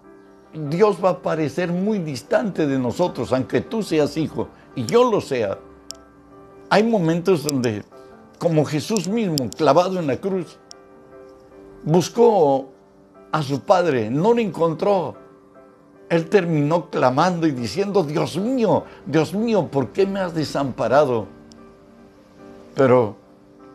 Dios 0.52 1.04
va 1.04 1.10
a 1.10 1.22
parecer 1.22 1.72
muy 1.72 1.98
distante 1.98 2.66
de 2.66 2.78
nosotros, 2.78 3.32
aunque 3.32 3.60
tú 3.60 3.82
seas 3.82 4.16
hijo 4.16 4.48
y 4.76 4.86
yo 4.86 5.10
lo 5.10 5.20
sea. 5.20 5.58
Hay 6.70 6.84
momentos 6.84 7.42
donde, 7.42 7.82
como 8.38 8.64
Jesús 8.64 9.08
mismo, 9.08 9.50
clavado 9.56 9.98
en 9.98 10.06
la 10.06 10.18
cruz, 10.18 10.58
buscó 11.82 12.70
a 13.32 13.42
su 13.42 13.60
padre, 13.60 14.10
no 14.10 14.32
lo 14.32 14.40
encontró 14.40 15.16
él 16.08 16.28
terminó 16.28 16.88
clamando 16.88 17.46
y 17.46 17.50
diciendo, 17.50 18.02
Dios 18.02 18.36
mío, 18.38 18.84
Dios 19.04 19.34
mío, 19.34 19.68
¿por 19.70 19.88
qué 19.88 20.06
me 20.06 20.20
has 20.20 20.34
desamparado? 20.34 21.26
Pero, 22.74 23.16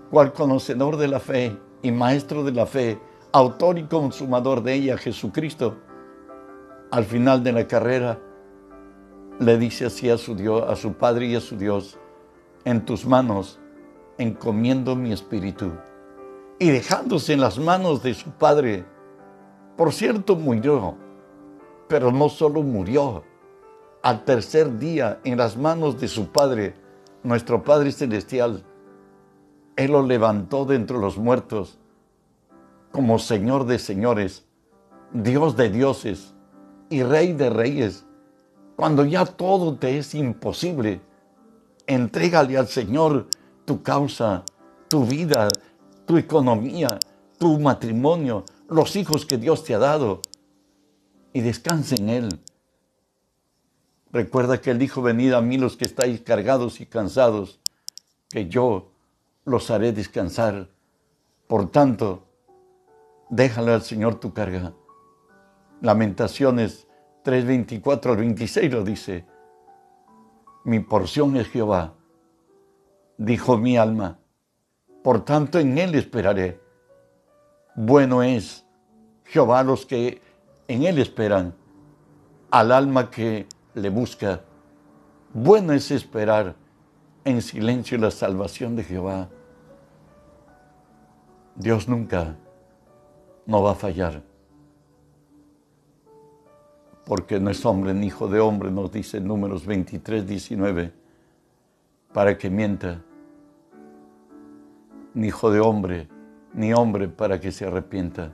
cual 0.09 0.33
conocedor 0.33 0.97
de 0.97 1.07
la 1.07 1.19
fe 1.19 1.57
y 1.81 1.91
maestro 1.91 2.43
de 2.43 2.51
la 2.51 2.65
fe, 2.65 2.99
autor 3.31 3.77
y 3.77 3.83
consumador 3.83 4.63
de 4.63 4.73
ella, 4.73 4.97
Jesucristo, 4.97 5.75
al 6.89 7.05
final 7.05 7.43
de 7.43 7.51
la 7.51 7.67
carrera, 7.67 8.19
le 9.39 9.57
dice 9.57 9.85
así 9.85 10.09
a 10.09 10.17
su 10.17 10.35
Dios, 10.35 10.63
a 10.67 10.75
su 10.75 10.93
Padre 10.93 11.27
y 11.27 11.35
a 11.35 11.41
su 11.41 11.57
Dios, 11.57 11.97
en 12.65 12.85
tus 12.85 13.05
manos 13.05 13.59
encomiendo 14.17 14.95
mi 14.95 15.11
espíritu. 15.11 15.71
Y 16.59 16.69
dejándose 16.69 17.33
en 17.33 17.41
las 17.41 17.59
manos 17.59 18.03
de 18.03 18.13
su 18.13 18.29
Padre, 18.31 18.85
por 19.75 19.91
cierto 19.91 20.35
murió, 20.35 20.95
pero 21.87 22.11
no 22.11 22.29
solo 22.29 22.63
murió, 22.63 23.23
al 24.01 24.25
tercer 24.25 24.77
día 24.79 25.19
en 25.23 25.37
las 25.37 25.55
manos 25.57 25.99
de 25.99 26.07
su 26.07 26.27
Padre, 26.27 26.75
nuestro 27.23 27.63
Padre 27.63 27.91
Celestial, 27.91 28.63
Él 29.75 29.91
lo 29.91 30.05
levantó 30.05 30.65
de 30.65 30.75
entre 30.75 30.97
los 30.97 31.17
muertos 31.17 31.79
como 32.91 33.17
Señor 33.17 33.65
de 33.65 33.79
señores, 33.79 34.45
Dios 35.13 35.57
de 35.57 35.69
dioses 35.69 36.35
y 36.89 37.01
Rey 37.01 37.33
de 37.33 37.49
reyes. 37.49 38.05
Cuando 38.75 39.03
ya 39.05 39.25
todo 39.25 39.75
te 39.77 39.97
es 39.97 40.13
imposible, 40.13 41.01
entrégale 41.87 42.57
al 42.57 42.67
Señor 42.67 43.27
tu 43.65 43.81
causa, 43.81 44.43
tu 44.89 45.05
vida, 45.05 45.47
tu 46.05 46.17
economía, 46.17 46.99
tu 47.39 47.59
matrimonio, 47.59 48.43
los 48.69 48.95
hijos 48.95 49.25
que 49.25 49.37
Dios 49.37 49.63
te 49.63 49.73
ha 49.73 49.79
dado 49.79 50.21
y 51.33 51.41
descanse 51.41 51.95
en 51.95 52.09
Él. 52.09 52.39
Recuerda 54.11 54.61
que 54.61 54.71
Él 54.71 54.77
dijo, 54.77 55.01
venid 55.01 55.33
a 55.33 55.41
mí 55.41 55.57
los 55.57 55.75
que 55.75 55.85
estáis 55.85 56.21
cargados 56.21 56.79
y 56.79 56.85
cansados, 56.85 57.59
que 58.29 58.47
yo 58.47 58.91
los 59.43 59.71
haré 59.71 59.91
descansar. 59.91 60.69
Por 61.47 61.71
tanto, 61.71 62.27
déjale 63.29 63.73
al 63.73 63.81
Señor 63.81 64.19
tu 64.19 64.33
carga. 64.33 64.73
Lamentaciones 65.81 66.87
3:24 67.23 68.11
al 68.11 68.17
26 68.17 68.71
lo 68.71 68.83
dice. 68.83 69.25
Mi 70.63 70.79
porción 70.79 71.35
es 71.35 71.47
Jehová, 71.49 71.95
dijo 73.17 73.57
mi 73.57 73.77
alma. 73.77 74.19
Por 75.03 75.25
tanto, 75.25 75.59
en 75.59 75.77
Él 75.77 75.95
esperaré. 75.95 76.61
Bueno 77.75 78.23
es 78.23 78.65
Jehová 79.25 79.63
los 79.63 79.85
que 79.85 80.21
en 80.73 80.83
Él 80.83 80.97
esperan, 80.97 81.53
al 82.49 82.71
alma 82.71 83.11
que 83.11 83.45
le 83.75 83.89
busca. 83.89 84.41
Bueno 85.33 85.73
es 85.73 85.91
esperar 85.91 86.55
en 87.23 87.41
silencio 87.41 87.97
la 87.97 88.09
salvación 88.09 88.75
de 88.75 88.83
Jehová. 88.83 89.29
Dios 91.55 91.87
nunca 91.87 92.35
no 93.45 93.61
va 93.61 93.71
a 93.71 93.75
fallar. 93.75 94.23
Porque 97.05 97.39
no 97.39 97.51
es 97.51 97.63
hombre 97.65 97.93
ni 97.93 98.07
hijo 98.07 98.27
de 98.27 98.39
hombre, 98.39 98.71
nos 98.71 98.91
dice 98.91 99.19
números 99.19 99.65
23, 99.67 100.25
19, 100.25 100.91
para 102.13 102.37
que 102.37 102.49
mienta. 102.49 103.03
Ni 105.13 105.27
hijo 105.27 105.51
de 105.51 105.59
hombre, 105.59 106.07
ni 106.53 106.73
hombre 106.73 107.07
para 107.07 107.39
que 107.39 107.51
se 107.51 107.65
arrepienta. 107.65 108.31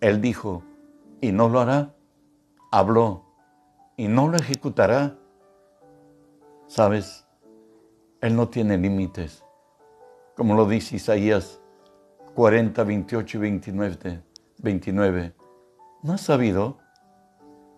Él 0.00 0.20
dijo, 0.20 0.62
y 1.24 1.32
no 1.32 1.48
lo 1.48 1.60
hará. 1.60 1.94
Habló, 2.70 3.24
y 3.96 4.08
no 4.08 4.28
lo 4.28 4.36
ejecutará. 4.36 5.16
¿Sabes? 6.66 7.26
Él 8.20 8.36
no 8.36 8.48
tiene 8.48 8.76
límites. 8.76 9.44
Como 10.36 10.54
lo 10.54 10.66
dice 10.66 10.96
Isaías 10.96 11.60
40, 12.34 12.82
28 12.82 13.38
y 13.38 13.40
29, 13.40 14.22
29. 14.58 15.34
¿No 16.02 16.12
has 16.12 16.20
sabido? 16.20 16.78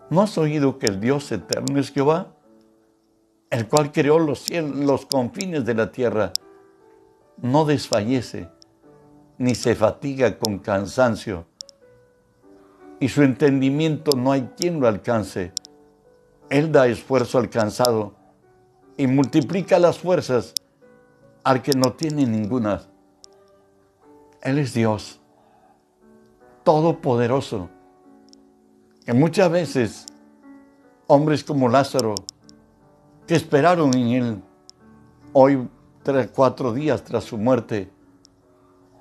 ¿No 0.08 0.22
has 0.22 0.38
oído 0.38 0.78
que 0.78 0.86
el 0.86 1.00
Dios 1.00 1.30
eterno 1.30 1.78
es 1.78 1.90
Jehová? 1.90 2.32
El 3.50 3.68
cual 3.68 3.92
creó 3.92 4.18
los 4.18 4.40
cielos, 4.40 4.76
los 4.76 5.06
confines 5.06 5.64
de 5.64 5.74
la 5.74 5.92
tierra. 5.92 6.32
No 7.36 7.64
desfallece, 7.64 8.48
ni 9.38 9.54
se 9.54 9.74
fatiga 9.74 10.38
con 10.38 10.58
cansancio. 10.58 11.46
Y 12.98 13.08
su 13.08 13.22
entendimiento 13.22 14.16
no 14.16 14.32
hay 14.32 14.50
quien 14.56 14.80
lo 14.80 14.88
alcance. 14.88 15.52
Él 16.48 16.72
da 16.72 16.86
esfuerzo 16.86 17.38
al 17.38 17.50
cansado 17.50 18.14
y 18.96 19.06
multiplica 19.06 19.78
las 19.78 19.98
fuerzas 19.98 20.54
al 21.44 21.62
que 21.62 21.72
no 21.72 21.92
tiene 21.92 22.26
ninguna. 22.26 22.82
Él 24.42 24.58
es 24.58 24.74
Dios, 24.74 25.20
todopoderoso. 26.64 27.68
Que 29.04 29.12
muchas 29.12 29.50
veces 29.50 30.06
hombres 31.06 31.44
como 31.44 31.68
Lázaro, 31.68 32.14
que 33.26 33.34
esperaron 33.34 33.96
en 33.96 34.08
Él, 34.08 34.42
hoy, 35.32 35.68
tres, 36.02 36.30
cuatro 36.34 36.72
días 36.72 37.02
tras 37.04 37.24
su 37.24 37.38
muerte, 37.38 37.90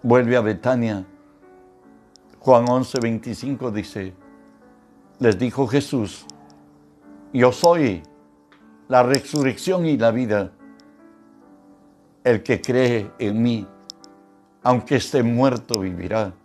vuelve 0.04 0.38
a 0.38 0.42
Betania. 0.42 1.06
Juan 2.46 2.70
11, 2.70 3.00
25 3.00 3.72
dice, 3.72 4.14
les 5.18 5.40
dijo 5.40 5.66
Jesús, 5.66 6.28
yo 7.34 7.52
soy 7.52 8.04
la 8.88 9.02
resurrección 9.02 9.88
y 9.88 9.98
la 9.98 10.12
vida. 10.12 10.52
El 12.24 12.44
que 12.44 12.62
cree 12.62 13.12
en 13.18 13.42
mí, 13.42 13.68
aunque 14.62 14.98
esté 14.98 15.24
muerto, 15.24 15.80
vivirá. 15.80 16.36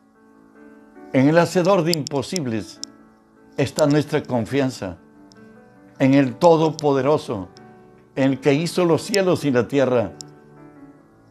En 1.12 1.28
el 1.28 1.36
Hacedor 1.36 1.84
de 1.84 1.92
imposibles 1.92 2.80
está 3.58 3.86
nuestra 3.86 4.22
confianza. 4.22 4.96
En 5.98 6.14
el 6.14 6.36
Todopoderoso, 6.36 7.50
en 8.16 8.30
el 8.30 8.40
que 8.40 8.54
hizo 8.54 8.86
los 8.86 9.02
cielos 9.02 9.44
y 9.44 9.50
la 9.50 9.68
tierra. 9.68 10.12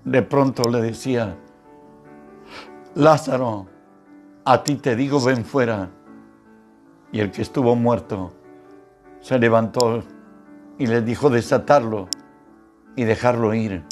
De 0.06 0.22
pronto 0.22 0.70
le 0.70 0.80
decía, 0.80 1.36
Lázaro, 2.94 3.79
a 4.52 4.64
ti 4.64 4.78
te 4.78 4.96
digo, 4.96 5.24
ven 5.24 5.46
fuera. 5.46 5.92
Y 7.12 7.20
el 7.20 7.30
que 7.30 7.44
estuvo 7.44 7.76
muerto 7.76 8.34
se 9.20 9.38
levantó 9.38 10.02
y 10.80 10.88
le 10.88 11.04
dijo 11.04 11.30
desatarlo 11.30 12.08
y 12.96 13.04
dejarlo 13.04 13.54
ir. 13.54 13.84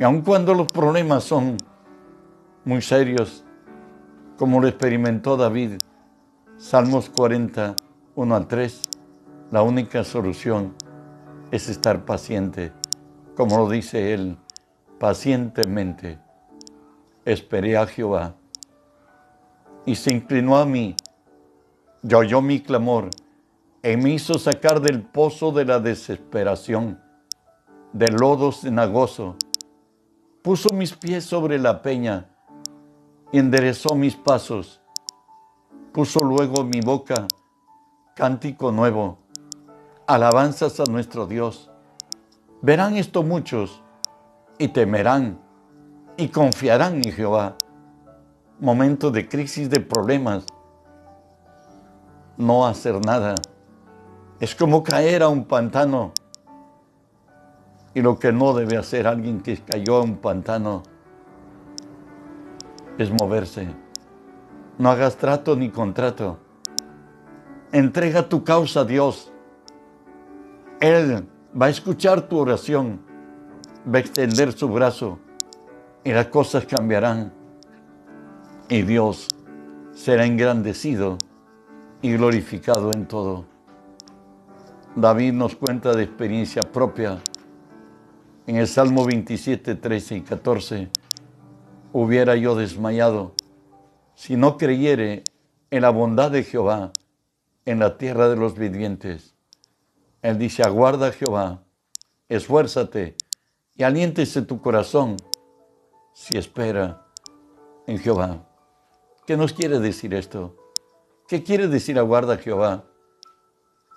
Y 0.00 0.02
aun 0.02 0.22
cuando 0.22 0.52
los 0.52 0.66
problemas 0.66 1.22
son 1.22 1.58
muy 2.64 2.82
serios, 2.82 3.44
como 4.36 4.60
lo 4.60 4.66
experimentó 4.66 5.36
David, 5.36 5.78
Salmos 6.56 7.08
40, 7.08 7.76
1 8.16 8.34
al 8.34 8.48
3, 8.48 8.82
la 9.52 9.62
única 9.62 10.02
solución 10.02 10.74
es 11.52 11.68
estar 11.68 12.04
paciente, 12.04 12.72
como 13.36 13.58
lo 13.58 13.68
dice 13.68 14.12
él, 14.12 14.38
pacientemente. 14.98 16.18
Esperé 17.24 17.76
a 17.76 17.86
Jehová 17.86 18.34
y 19.86 19.94
se 19.94 20.12
inclinó 20.12 20.56
a 20.56 20.66
mí 20.66 20.94
y 22.02 22.14
oyó 22.14 22.40
mi 22.40 22.60
clamor 22.60 23.10
y 23.82 23.96
me 23.96 24.10
hizo 24.10 24.38
sacar 24.38 24.80
del 24.80 25.02
pozo 25.02 25.52
de 25.52 25.64
la 25.64 25.80
desesperación, 25.80 27.00
del 27.92 28.14
lodo 28.14 28.52
cenagoso. 28.52 29.36
Puso 30.42 30.74
mis 30.74 30.92
pies 30.94 31.24
sobre 31.24 31.58
la 31.58 31.82
peña 31.82 32.28
y 33.32 33.38
enderezó 33.38 33.94
mis 33.94 34.16
pasos. 34.16 34.80
Puso 35.92 36.20
luego 36.20 36.64
mi 36.64 36.80
boca 36.80 37.26
cántico 38.14 38.70
nuevo, 38.70 39.18
alabanzas 40.06 40.78
a 40.80 40.84
nuestro 40.84 41.26
Dios. 41.26 41.70
Verán 42.60 42.96
esto 42.96 43.22
muchos 43.22 43.82
y 44.58 44.68
temerán 44.68 45.40
y 46.18 46.28
confiarán 46.28 46.96
en 46.96 47.12
Jehová. 47.12 47.56
Momentos 48.60 49.12
de 49.12 49.28
crisis, 49.28 49.70
de 49.70 49.80
problemas, 49.80 50.44
no 52.36 52.66
hacer 52.66 53.04
nada 53.04 53.34
es 54.40 54.54
como 54.54 54.82
caer 54.82 55.22
a 55.22 55.28
un 55.28 55.44
pantano. 55.44 56.12
Y 57.92 58.00
lo 58.00 58.18
que 58.18 58.32
no 58.32 58.54
debe 58.54 58.78
hacer 58.78 59.06
alguien 59.06 59.40
que 59.40 59.58
cayó 59.58 59.96
a 59.96 60.02
un 60.02 60.16
pantano 60.16 60.82
es 62.96 63.10
moverse. 63.10 63.68
No 64.78 64.90
hagas 64.90 65.16
trato 65.16 65.56
ni 65.56 65.68
contrato. 65.68 66.38
Entrega 67.72 68.28
tu 68.28 68.42
causa 68.42 68.80
a 68.80 68.84
Dios. 68.84 69.30
Él 70.80 71.28
va 71.60 71.66
a 71.66 71.70
escuchar 71.70 72.22
tu 72.22 72.38
oración, 72.38 73.02
va 73.86 73.98
a 73.98 74.00
extender 74.00 74.52
su 74.52 74.68
brazo 74.68 75.18
y 76.02 76.12
las 76.12 76.26
cosas 76.28 76.64
cambiarán. 76.64 77.39
Y 78.72 78.82
Dios 78.82 79.26
será 79.92 80.24
engrandecido 80.24 81.18
y 82.02 82.12
glorificado 82.12 82.92
en 82.92 83.08
todo. 83.08 83.44
David 84.94 85.32
nos 85.32 85.56
cuenta 85.56 85.92
de 85.92 86.04
experiencia 86.04 86.62
propia. 86.62 87.20
En 88.46 88.54
el 88.54 88.68
Salmo 88.68 89.04
27, 89.04 89.74
13 89.74 90.16
y 90.18 90.20
14, 90.20 90.88
hubiera 91.92 92.36
yo 92.36 92.54
desmayado 92.54 93.34
si 94.14 94.36
no 94.36 94.56
creyere 94.56 95.24
en 95.72 95.82
la 95.82 95.90
bondad 95.90 96.30
de 96.30 96.44
Jehová 96.44 96.92
en 97.64 97.80
la 97.80 97.98
tierra 97.98 98.28
de 98.28 98.36
los 98.36 98.56
vivientes. 98.56 99.34
Él 100.22 100.38
dice, 100.38 100.62
aguarda 100.62 101.10
Jehová, 101.10 101.64
esfuérzate 102.28 103.16
y 103.74 103.82
aliéntese 103.82 104.42
tu 104.42 104.60
corazón 104.60 105.16
si 106.14 106.38
espera 106.38 107.04
en 107.88 107.98
Jehová. 107.98 108.46
¿Qué 109.30 109.36
nos 109.36 109.52
quiere 109.52 109.78
decir 109.78 110.12
esto? 110.12 110.56
¿Qué 111.28 111.44
quiere 111.44 111.68
decir 111.68 112.00
aguarda 112.00 112.36
Jehová? 112.36 112.82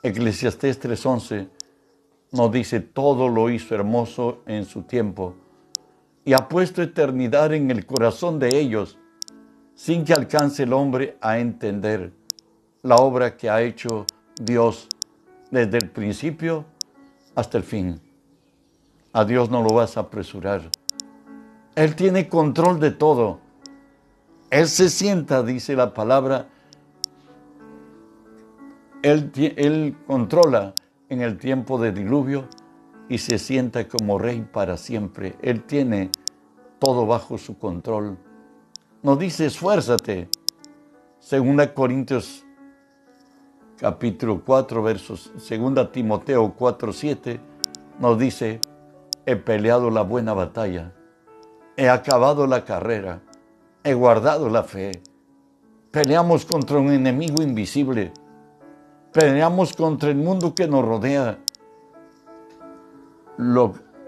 Eclesiastés 0.03 0.79
3:11 0.79 1.49
nos 2.31 2.51
dice, 2.51 2.81
todo 2.81 3.27
lo 3.29 3.49
hizo 3.49 3.73
hermoso 3.73 4.43
en 4.45 4.63
su 4.65 4.83
tiempo 4.83 5.33
y 6.23 6.33
ha 6.33 6.47
puesto 6.47 6.83
eternidad 6.83 7.51
en 7.51 7.71
el 7.71 7.83
corazón 7.87 8.37
de 8.37 8.59
ellos, 8.59 8.99
sin 9.73 10.05
que 10.05 10.13
alcance 10.13 10.61
el 10.61 10.73
hombre 10.73 11.17
a 11.19 11.39
entender 11.39 12.13
la 12.83 12.97
obra 12.97 13.35
que 13.35 13.49
ha 13.49 13.63
hecho 13.63 14.05
Dios 14.39 14.87
desde 15.49 15.79
el 15.79 15.89
principio 15.89 16.63
hasta 17.33 17.57
el 17.57 17.63
fin. 17.63 17.99
A 19.11 19.25
Dios 19.25 19.49
no 19.49 19.63
lo 19.63 19.73
vas 19.73 19.97
a 19.97 20.01
apresurar. 20.01 20.69
Él 21.73 21.95
tiene 21.95 22.29
control 22.29 22.79
de 22.79 22.91
todo. 22.91 23.39
Él 24.53 24.67
se 24.67 24.91
sienta, 24.91 25.41
dice 25.41 25.75
la 25.75 25.95
palabra, 25.95 26.45
él, 29.01 29.97
controla 30.05 30.75
en 31.09 31.23
el 31.23 31.39
tiempo 31.39 31.79
de 31.79 31.91
diluvio 31.91 32.47
y 33.09 33.17
se 33.17 33.39
sienta 33.39 33.87
como 33.87 34.19
rey 34.19 34.47
para 34.53 34.77
siempre. 34.77 35.35
Él 35.41 35.63
tiene 35.63 36.11
todo 36.77 37.07
bajo 37.07 37.39
su 37.39 37.57
control. 37.57 38.15
Nos 39.01 39.17
dice, 39.17 39.47
esfuérzate. 39.47 40.29
Segunda 41.19 41.73
Corintios 41.73 42.45
capítulo 43.77 44.43
4 44.45 44.83
versos, 44.83 45.31
segunda 45.37 45.91
Timoteo 45.91 46.53
4, 46.55 46.93
7, 46.93 47.39
nos 47.97 48.19
dice, 48.19 48.61
he 49.25 49.35
peleado 49.35 49.89
la 49.89 50.03
buena 50.03 50.33
batalla, 50.33 50.93
he 51.75 51.89
acabado 51.89 52.45
la 52.45 52.63
carrera, 52.65 53.23
he 53.83 53.93
guardado 53.93 54.49
la 54.49 54.63
fe. 54.63 55.01
Peleamos 55.91 56.45
contra 56.45 56.77
un 56.77 56.91
enemigo 56.91 57.41
invisible 57.43 58.11
Peleamos 59.13 59.73
contra 59.73 60.09
el 60.09 60.15
mundo 60.15 60.55
que 60.55 60.67
nos 60.67 60.83
rodea. 60.83 61.37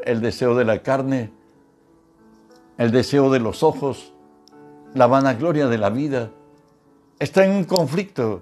el 0.04 0.22
deseo 0.22 0.56
de 0.56 0.66
la 0.66 0.82
carne, 0.82 1.32
el 2.80 2.90
deseo 2.90 3.30
de 3.30 3.40
los 3.40 3.62
ojos, 3.62 4.14
la 4.96 5.06
vanagloria 5.06 5.68
de 5.68 5.78
la 5.78 5.92
vida. 5.92 6.32
Está 7.20 7.46
en 7.46 7.52
un 7.52 7.66
conflicto 7.66 8.40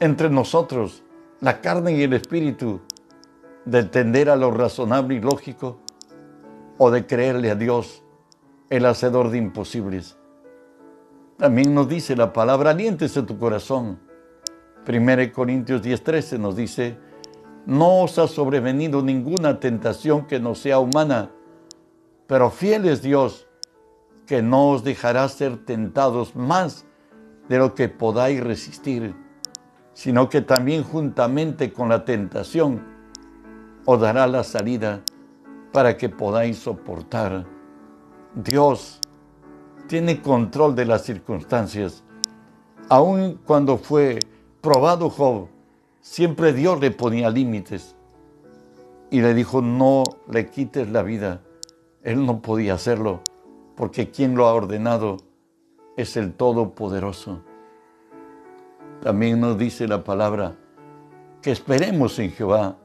entre 0.00 0.28
nosotros, 0.28 1.02
la 1.40 1.62
carne 1.62 1.92
y 1.92 2.02
el 2.02 2.12
espíritu, 2.12 2.80
de 3.64 3.84
tender 3.84 4.28
a 4.28 4.36
lo 4.36 4.50
razonable 4.50 5.14
y 5.14 5.20
lógico 5.20 5.78
o 6.76 6.90
de 6.90 7.06
creerle 7.06 7.50
a 7.50 7.54
Dios, 7.54 8.02
el 8.68 8.84
hacedor 8.84 9.30
de 9.30 9.38
imposibles. 9.38 10.18
También 11.38 11.74
nos 11.74 11.88
dice 11.88 12.16
la 12.16 12.32
palabra, 12.32 12.70
aliéntese 12.70 13.22
tu 13.22 13.38
corazón. 13.38 14.00
1 14.86 15.32
Corintios 15.32 15.82
10:13 15.82 16.38
nos 16.38 16.56
dice, 16.56 16.96
no 17.66 18.04
os 18.04 18.18
ha 18.18 18.26
sobrevenido 18.26 19.02
ninguna 19.02 19.60
tentación 19.60 20.26
que 20.26 20.40
no 20.40 20.54
sea 20.54 20.78
humana, 20.78 21.30
pero 22.26 22.50
fiel 22.50 22.86
es 22.86 23.02
Dios, 23.02 23.48
que 24.26 24.40
no 24.40 24.70
os 24.70 24.82
dejará 24.82 25.28
ser 25.28 25.64
tentados 25.64 26.34
más 26.34 26.86
de 27.48 27.58
lo 27.58 27.74
que 27.74 27.88
podáis 27.88 28.42
resistir, 28.42 29.14
sino 29.92 30.28
que 30.28 30.40
también 30.40 30.84
juntamente 30.84 31.72
con 31.72 31.88
la 31.88 32.04
tentación 32.04 32.82
os 33.84 34.00
dará 34.00 34.26
la 34.26 34.42
salida 34.42 35.02
para 35.72 35.96
que 35.96 36.08
podáis 36.08 36.58
soportar. 36.58 37.44
Dios 38.34 39.00
tiene 39.86 40.20
control 40.20 40.74
de 40.74 40.84
las 40.84 41.02
circunstancias. 41.02 42.02
Aun 42.88 43.40
cuando 43.44 43.78
fue 43.78 44.18
probado 44.60 45.10
Job, 45.10 45.48
siempre 46.00 46.52
Dios 46.52 46.80
le 46.80 46.90
ponía 46.90 47.30
límites 47.30 47.96
y 49.10 49.20
le 49.20 49.34
dijo, 49.34 49.62
no 49.62 50.02
le 50.30 50.48
quites 50.50 50.88
la 50.90 51.02
vida. 51.02 51.42
Él 52.02 52.24
no 52.24 52.40
podía 52.42 52.74
hacerlo 52.74 53.22
porque 53.76 54.10
quien 54.10 54.34
lo 54.34 54.46
ha 54.46 54.54
ordenado 54.54 55.18
es 55.96 56.16
el 56.16 56.32
Todopoderoso. 56.32 57.42
También 59.02 59.40
nos 59.40 59.58
dice 59.58 59.86
la 59.86 60.02
palabra 60.02 60.56
que 61.42 61.52
esperemos 61.52 62.18
en 62.18 62.32
Jehová. 62.32 62.76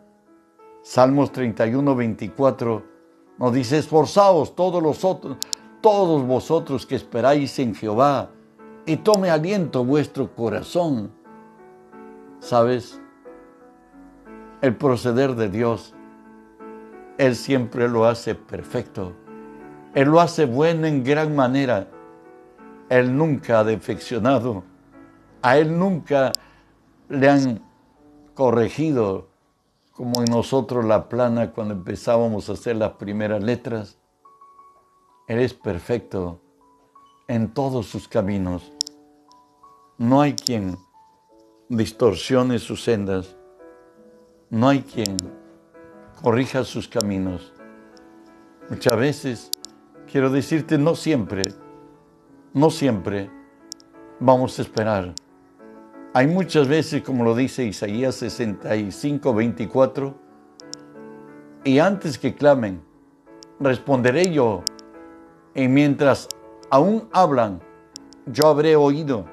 Salmos 0.84 1.32
31, 1.32 1.96
24 1.96 2.92
nos 3.38 3.54
dice, 3.54 3.80
esforzaos 3.80 4.56
todos 4.56 4.84
los 4.84 5.04
otros, 5.04 5.38
todos 5.82 6.26
vosotros 6.26 6.86
que 6.86 6.96
esperáis 6.96 7.58
en 7.60 7.76
Jehová, 7.76 8.30
y 8.86 8.98
tome 8.98 9.30
aliento 9.30 9.84
vuestro 9.84 10.34
corazón. 10.34 11.12
¿Sabes? 12.40 13.00
El 14.62 14.76
proceder 14.76 15.36
de 15.36 15.50
Dios, 15.50 15.94
Él 17.18 17.36
siempre 17.36 17.88
lo 17.88 18.06
hace 18.06 18.36
perfecto. 18.36 19.14
Él 19.94 20.10
lo 20.10 20.22
hace 20.22 20.46
bueno 20.46 20.88
en 20.88 21.04
gran 21.04 21.36
manera. 21.36 21.88
Él 22.90 23.16
nunca 23.16 23.60
ha 23.60 23.64
defeccionado. 23.64 24.64
A 25.42 25.58
Él 25.58 25.78
nunca 25.78 26.32
le 27.10 27.30
han 27.30 27.62
corregido 28.34 29.30
como 29.94 30.22
en 30.22 30.32
nosotros 30.32 30.86
la 30.86 31.10
plana 31.10 31.52
cuando 31.52 31.74
empezábamos 31.74 32.50
a 32.50 32.54
hacer 32.54 32.78
las 32.78 32.94
primeras 32.94 33.44
letras. 33.44 34.01
Él 35.32 35.40
es 35.40 35.54
perfecto 35.54 36.42
en 37.30 37.54
todos 37.54 37.86
sus 37.86 38.10
caminos. 38.10 38.74
No 39.98 40.20
hay 40.20 40.34
quien 40.34 40.78
distorsione 41.70 42.60
sus 42.60 42.84
sendas. 42.84 43.38
No 44.50 44.68
hay 44.68 44.82
quien 44.82 45.16
corrija 46.22 46.66
sus 46.66 46.90
caminos. 46.90 47.54
Muchas 48.70 48.98
veces, 48.98 49.52
quiero 50.12 50.30
decirte, 50.30 50.78
no 50.78 50.96
siempre, 50.96 51.44
no 52.54 52.70
siempre 52.70 53.32
vamos 54.20 54.60
a 54.60 54.64
esperar. 54.64 55.16
Hay 56.14 56.28
muchas 56.28 56.68
veces, 56.68 57.04
como 57.04 57.24
lo 57.24 57.36
dice 57.36 57.64
Isaías 57.64 58.16
65, 58.16 59.34
24, 59.34 60.14
y 61.64 61.80
antes 61.80 62.18
que 62.18 62.36
clamen, 62.36 62.82
responderé 63.62 64.34
yo, 64.34 64.66
y 65.54 65.68
mientras 65.68 66.28
aún 66.70 67.08
hablan, 67.12 67.62
yo 68.26 68.48
habré 68.48 68.76
oído. 68.76 69.26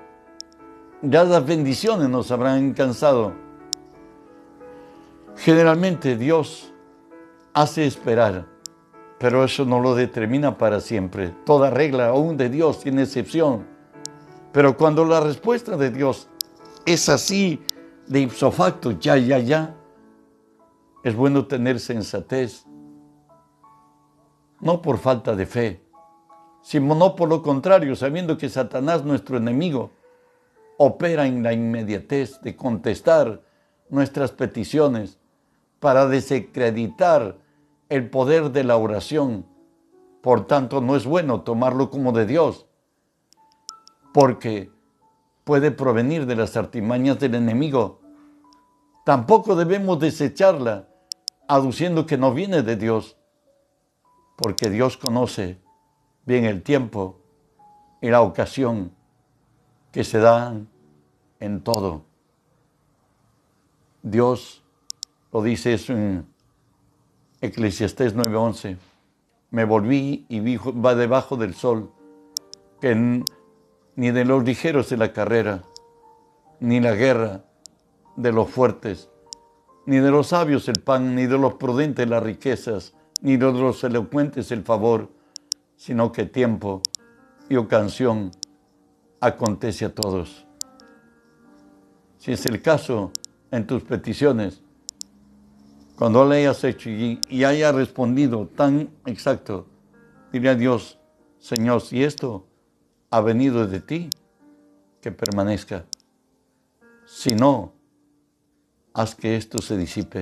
Ya 1.02 1.24
las 1.24 1.46
bendiciones 1.46 2.08
nos 2.08 2.30
habrán 2.30 2.72
cansado. 2.72 3.32
Generalmente 5.36 6.16
Dios 6.16 6.72
hace 7.52 7.86
esperar, 7.86 8.46
pero 9.18 9.44
eso 9.44 9.64
no 9.64 9.80
lo 9.80 9.94
determina 9.94 10.58
para 10.58 10.80
siempre. 10.80 11.34
Toda 11.44 11.70
regla, 11.70 12.08
aún 12.08 12.36
de 12.36 12.48
Dios, 12.48 12.80
tiene 12.80 13.02
excepción. 13.02 13.64
Pero 14.52 14.76
cuando 14.76 15.04
la 15.04 15.20
respuesta 15.20 15.76
de 15.76 15.90
Dios 15.90 16.28
es 16.84 17.08
así 17.08 17.62
de 18.08 18.20
ipso 18.20 18.50
facto, 18.50 18.92
ya, 18.92 19.16
ya, 19.16 19.38
ya, 19.38 19.76
es 21.04 21.14
bueno 21.14 21.46
tener 21.46 21.78
sensatez, 21.78 22.64
no 24.60 24.82
por 24.82 24.98
falta 24.98 25.36
de 25.36 25.46
fe, 25.46 25.87
sino 26.68 26.94
no 26.94 27.16
por 27.16 27.30
lo 27.30 27.42
contrario, 27.42 27.96
sabiendo 27.96 28.36
que 28.36 28.50
Satanás, 28.50 29.02
nuestro 29.02 29.38
enemigo, 29.38 29.90
opera 30.76 31.26
en 31.26 31.42
la 31.42 31.54
inmediatez 31.54 32.42
de 32.42 32.56
contestar 32.56 33.40
nuestras 33.88 34.32
peticiones 34.32 35.18
para 35.80 36.06
desacreditar 36.08 37.38
el 37.88 38.10
poder 38.10 38.50
de 38.50 38.64
la 38.64 38.76
oración. 38.76 39.46
Por 40.20 40.46
tanto, 40.46 40.82
no 40.82 40.94
es 40.94 41.06
bueno 41.06 41.40
tomarlo 41.40 41.88
como 41.88 42.12
de 42.12 42.26
Dios, 42.26 42.66
porque 44.12 44.70
puede 45.44 45.70
provenir 45.70 46.26
de 46.26 46.36
las 46.36 46.54
artimañas 46.54 47.18
del 47.18 47.34
enemigo. 47.34 48.02
Tampoco 49.06 49.56
debemos 49.56 50.00
desecharla 50.00 50.86
aduciendo 51.48 52.04
que 52.04 52.18
no 52.18 52.34
viene 52.34 52.60
de 52.60 52.76
Dios, 52.76 53.16
porque 54.36 54.68
Dios 54.68 54.98
conoce 54.98 55.66
bien 56.28 56.44
el 56.44 56.62
tiempo 56.62 57.16
y 58.02 58.10
la 58.10 58.20
ocasión 58.20 58.92
que 59.90 60.04
se 60.04 60.18
dan 60.18 60.68
en 61.40 61.62
todo. 61.62 62.02
Dios 64.02 64.62
lo 65.32 65.42
dice 65.42 65.72
eso 65.72 65.94
en 65.94 66.26
Eclesiastés 67.40 68.14
9:11. 68.14 68.76
Me 69.50 69.64
volví 69.64 70.26
y 70.28 70.40
vi 70.40 70.58
va 70.58 70.94
debajo 70.94 71.38
del 71.38 71.54
sol 71.54 71.90
que 72.82 73.24
ni 73.96 74.10
de 74.10 74.24
los 74.26 74.44
ligeros 74.44 74.90
de 74.90 74.98
la 74.98 75.14
carrera, 75.14 75.62
ni 76.60 76.78
la 76.78 76.94
guerra 76.94 77.46
de 78.16 78.32
los 78.32 78.50
fuertes, 78.50 79.08
ni 79.86 79.96
de 79.96 80.10
los 80.10 80.28
sabios 80.28 80.68
el 80.68 80.82
pan, 80.82 81.14
ni 81.14 81.24
de 81.24 81.38
los 81.38 81.54
prudentes 81.54 82.06
las 82.06 82.22
riquezas, 82.22 82.92
ni 83.22 83.38
de 83.38 83.50
los 83.50 83.82
elocuentes 83.82 84.52
el 84.52 84.62
favor, 84.62 85.08
sino 85.78 86.12
que 86.12 86.24
tiempo 86.24 86.82
y 87.48 87.56
ocasión 87.56 88.32
acontece 89.20 89.86
a 89.86 89.94
todos. 89.94 90.44
Si 92.18 92.32
es 92.32 92.44
el 92.46 92.60
caso 92.60 93.12
en 93.52 93.66
tus 93.66 93.84
peticiones, 93.84 94.60
cuando 95.96 96.26
le 96.26 96.38
hayas 96.38 96.62
hecho 96.64 96.90
y, 96.90 97.20
y 97.28 97.44
haya 97.44 97.72
respondido 97.72 98.48
tan 98.48 98.90
exacto, 99.06 99.66
diré 100.32 100.50
a 100.50 100.54
Dios, 100.56 100.98
Señor, 101.38 101.80
si 101.80 102.02
esto 102.02 102.44
ha 103.10 103.20
venido 103.20 103.66
de 103.66 103.80
ti, 103.80 104.10
que 105.00 105.12
permanezca. 105.12 105.86
Si 107.06 107.36
no, 107.36 107.72
haz 108.92 109.14
que 109.14 109.36
esto 109.36 109.62
se 109.62 109.76
disipe. 109.76 110.18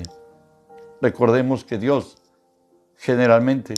Recordemos 1.01 1.65
que 1.65 1.79
Dios 1.79 2.19
generalmente 2.97 3.75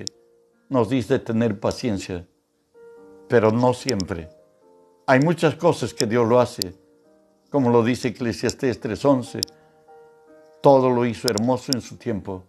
nos 0.68 0.88
dice 0.88 1.18
tener 1.18 1.58
paciencia, 1.58 2.26
pero 3.28 3.50
no 3.50 3.74
siempre. 3.74 4.28
Hay 5.06 5.20
muchas 5.20 5.54
cosas 5.54 5.94
que 5.94 6.06
Dios 6.06 6.28
lo 6.28 6.40
hace, 6.40 6.74
como 7.50 7.70
lo 7.70 7.82
dice 7.82 8.08
Eclesiastés 8.08 8.80
3:11. 8.80 9.40
Todo 10.60 10.90
lo 10.90 11.06
hizo 11.06 11.28
hermoso 11.28 11.72
en 11.72 11.80
su 11.80 11.96
tiempo 11.96 12.44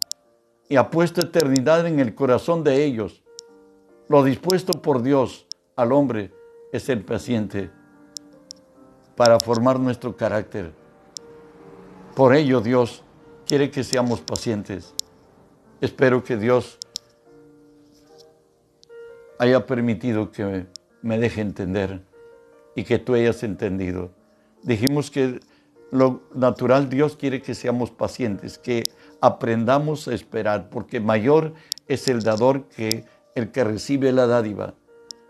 y 0.68 0.76
ha 0.76 0.90
puesto 0.90 1.20
eternidad 1.20 1.86
en 1.86 2.00
el 2.00 2.14
corazón 2.14 2.62
de 2.62 2.84
ellos. 2.84 3.22
Lo 4.08 4.22
dispuesto 4.22 4.72
por 4.82 5.02
Dios 5.02 5.46
al 5.76 5.92
hombre 5.92 6.32
es 6.72 6.88
el 6.88 7.04
paciente 7.04 7.70
para 9.16 9.38
formar 9.40 9.78
nuestro 9.80 10.16
carácter. 10.16 10.72
Por 12.14 12.34
ello 12.34 12.60
Dios 12.60 13.02
quiere 13.46 13.70
que 13.70 13.84
seamos 13.84 14.20
pacientes. 14.20 14.94
Espero 15.80 16.22
que 16.22 16.36
Dios 16.36 16.78
haya 19.40 19.64
permitido 19.64 20.30
que 20.30 20.66
me 21.00 21.18
deje 21.18 21.40
entender 21.40 22.02
y 22.76 22.84
que 22.84 22.98
tú 22.98 23.14
hayas 23.14 23.42
entendido. 23.42 24.10
Dijimos 24.62 25.10
que 25.10 25.40
lo 25.90 26.20
natural 26.34 26.90
Dios 26.90 27.16
quiere 27.16 27.40
que 27.40 27.54
seamos 27.54 27.90
pacientes, 27.90 28.58
que 28.58 28.84
aprendamos 29.22 30.08
a 30.08 30.14
esperar, 30.14 30.68
porque 30.68 31.00
mayor 31.00 31.54
es 31.88 32.06
el 32.08 32.22
dador 32.22 32.64
que 32.64 33.06
el 33.34 33.50
que 33.50 33.64
recibe 33.64 34.12
la 34.12 34.26
dádiva. 34.26 34.74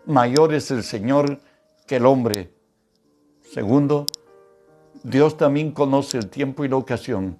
Mayor 0.05 0.53
es 0.53 0.71
el 0.71 0.83
Señor 0.83 1.39
que 1.87 1.95
el 1.95 2.05
hombre. 2.05 2.51
Segundo, 3.53 4.07
Dios 5.03 5.37
también 5.37 5.71
conoce 5.71 6.17
el 6.17 6.27
tiempo 6.27 6.65
y 6.65 6.67
la 6.67 6.75
ocasión. 6.75 7.37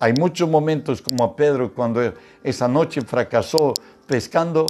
Hay 0.00 0.14
muchos 0.18 0.48
momentos 0.48 1.02
como 1.02 1.22
a 1.22 1.36
Pedro 1.36 1.72
cuando 1.72 2.00
esa 2.42 2.66
noche 2.66 3.02
fracasó 3.02 3.74
pescando, 4.08 4.66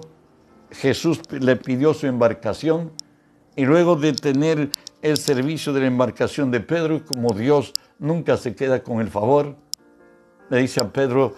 Jesús 0.71 1.21
le 1.31 1.57
pidió 1.57 1.95
su 1.95 2.07
embarcación 2.07 2.93
y 3.57 3.65
luego 3.65 3.97
de 3.97 4.13
tener 4.13 4.71
el 5.03 5.17
servicio 5.17 5.73
de 5.73 5.81
la 5.81 5.87
embarcación 5.87 6.51
de 6.51 6.61
Pedro, 6.61 7.05
como 7.05 7.33
Dios 7.33 7.75
nunca 7.99 8.37
se 8.37 8.55
queda 8.55 8.83
con 8.83 9.01
el 9.01 9.09
favor, 9.09 9.57
le 10.49 10.59
dice 10.59 10.81
a 10.81 10.93
Pedro, 10.93 11.35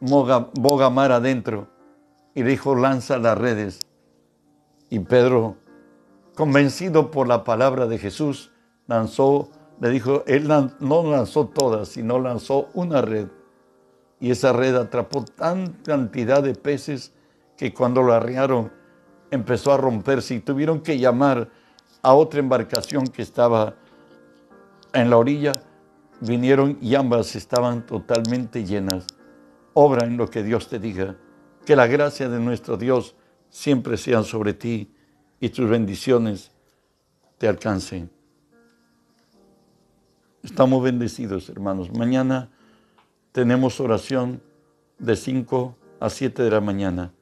boga 0.00 0.90
mar 0.90 1.12
adentro 1.12 1.68
y 2.34 2.42
le 2.42 2.50
dijo, 2.50 2.74
lanza 2.74 3.18
las 3.18 3.38
redes. 3.38 3.80
Y 4.90 5.00
Pedro, 5.00 5.56
convencido 6.34 7.10
por 7.10 7.26
la 7.26 7.44
palabra 7.44 7.86
de 7.86 7.98
Jesús, 7.98 8.52
lanzó, 8.86 9.50
le 9.80 9.90
dijo, 9.90 10.22
él 10.26 10.46
no 10.80 11.10
lanzó 11.10 11.46
todas, 11.48 11.88
sino 11.88 12.18
lanzó 12.20 12.68
una 12.74 13.00
red. 13.00 13.28
Y 14.20 14.30
esa 14.30 14.52
red 14.52 14.76
atrapó 14.76 15.24
tan 15.24 15.72
cantidad 15.82 16.42
de 16.42 16.54
peces 16.54 17.12
que 17.56 17.72
cuando 17.72 18.02
lo 18.02 18.12
arriaron 18.12 18.72
empezó 19.30 19.72
a 19.72 19.76
romperse 19.76 20.34
y 20.34 20.40
tuvieron 20.40 20.80
que 20.80 20.98
llamar 20.98 21.50
a 22.02 22.14
otra 22.14 22.40
embarcación 22.40 23.06
que 23.06 23.22
estaba 23.22 23.74
en 24.92 25.10
la 25.10 25.16
orilla. 25.16 25.52
Vinieron 26.20 26.78
y 26.80 26.94
ambas 26.94 27.36
estaban 27.36 27.84
totalmente 27.84 28.64
llenas. 28.64 29.06
Obra 29.74 30.06
en 30.06 30.16
lo 30.16 30.30
que 30.30 30.42
Dios 30.42 30.68
te 30.68 30.78
diga. 30.78 31.16
Que 31.64 31.76
la 31.76 31.86
gracia 31.86 32.28
de 32.28 32.40
nuestro 32.40 32.76
Dios 32.76 33.16
siempre 33.50 33.96
sea 33.96 34.22
sobre 34.22 34.54
ti 34.54 34.94
y 35.40 35.48
tus 35.50 35.68
bendiciones 35.68 36.52
te 37.38 37.48
alcancen. 37.48 38.10
Estamos 40.42 40.82
bendecidos, 40.82 41.48
hermanos. 41.48 41.92
Mañana 41.92 42.50
tenemos 43.32 43.80
oración 43.80 44.40
de 44.98 45.16
5 45.16 45.76
a 46.00 46.08
7 46.08 46.42
de 46.42 46.50
la 46.50 46.60
mañana. 46.60 47.12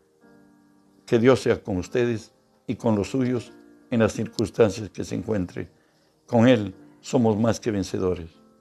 Que 1.06 1.18
Dios 1.18 1.40
sea 1.40 1.62
con 1.62 1.76
ustedes 1.76 2.32
y 2.66 2.76
con 2.76 2.96
los 2.96 3.10
suyos 3.10 3.52
en 3.90 4.00
las 4.00 4.12
circunstancias 4.12 4.90
que 4.90 5.04
se 5.04 5.14
encuentre. 5.14 5.68
Con 6.26 6.48
Él 6.48 6.74
somos 7.00 7.38
más 7.38 7.60
que 7.60 7.70
vencedores. 7.70 8.43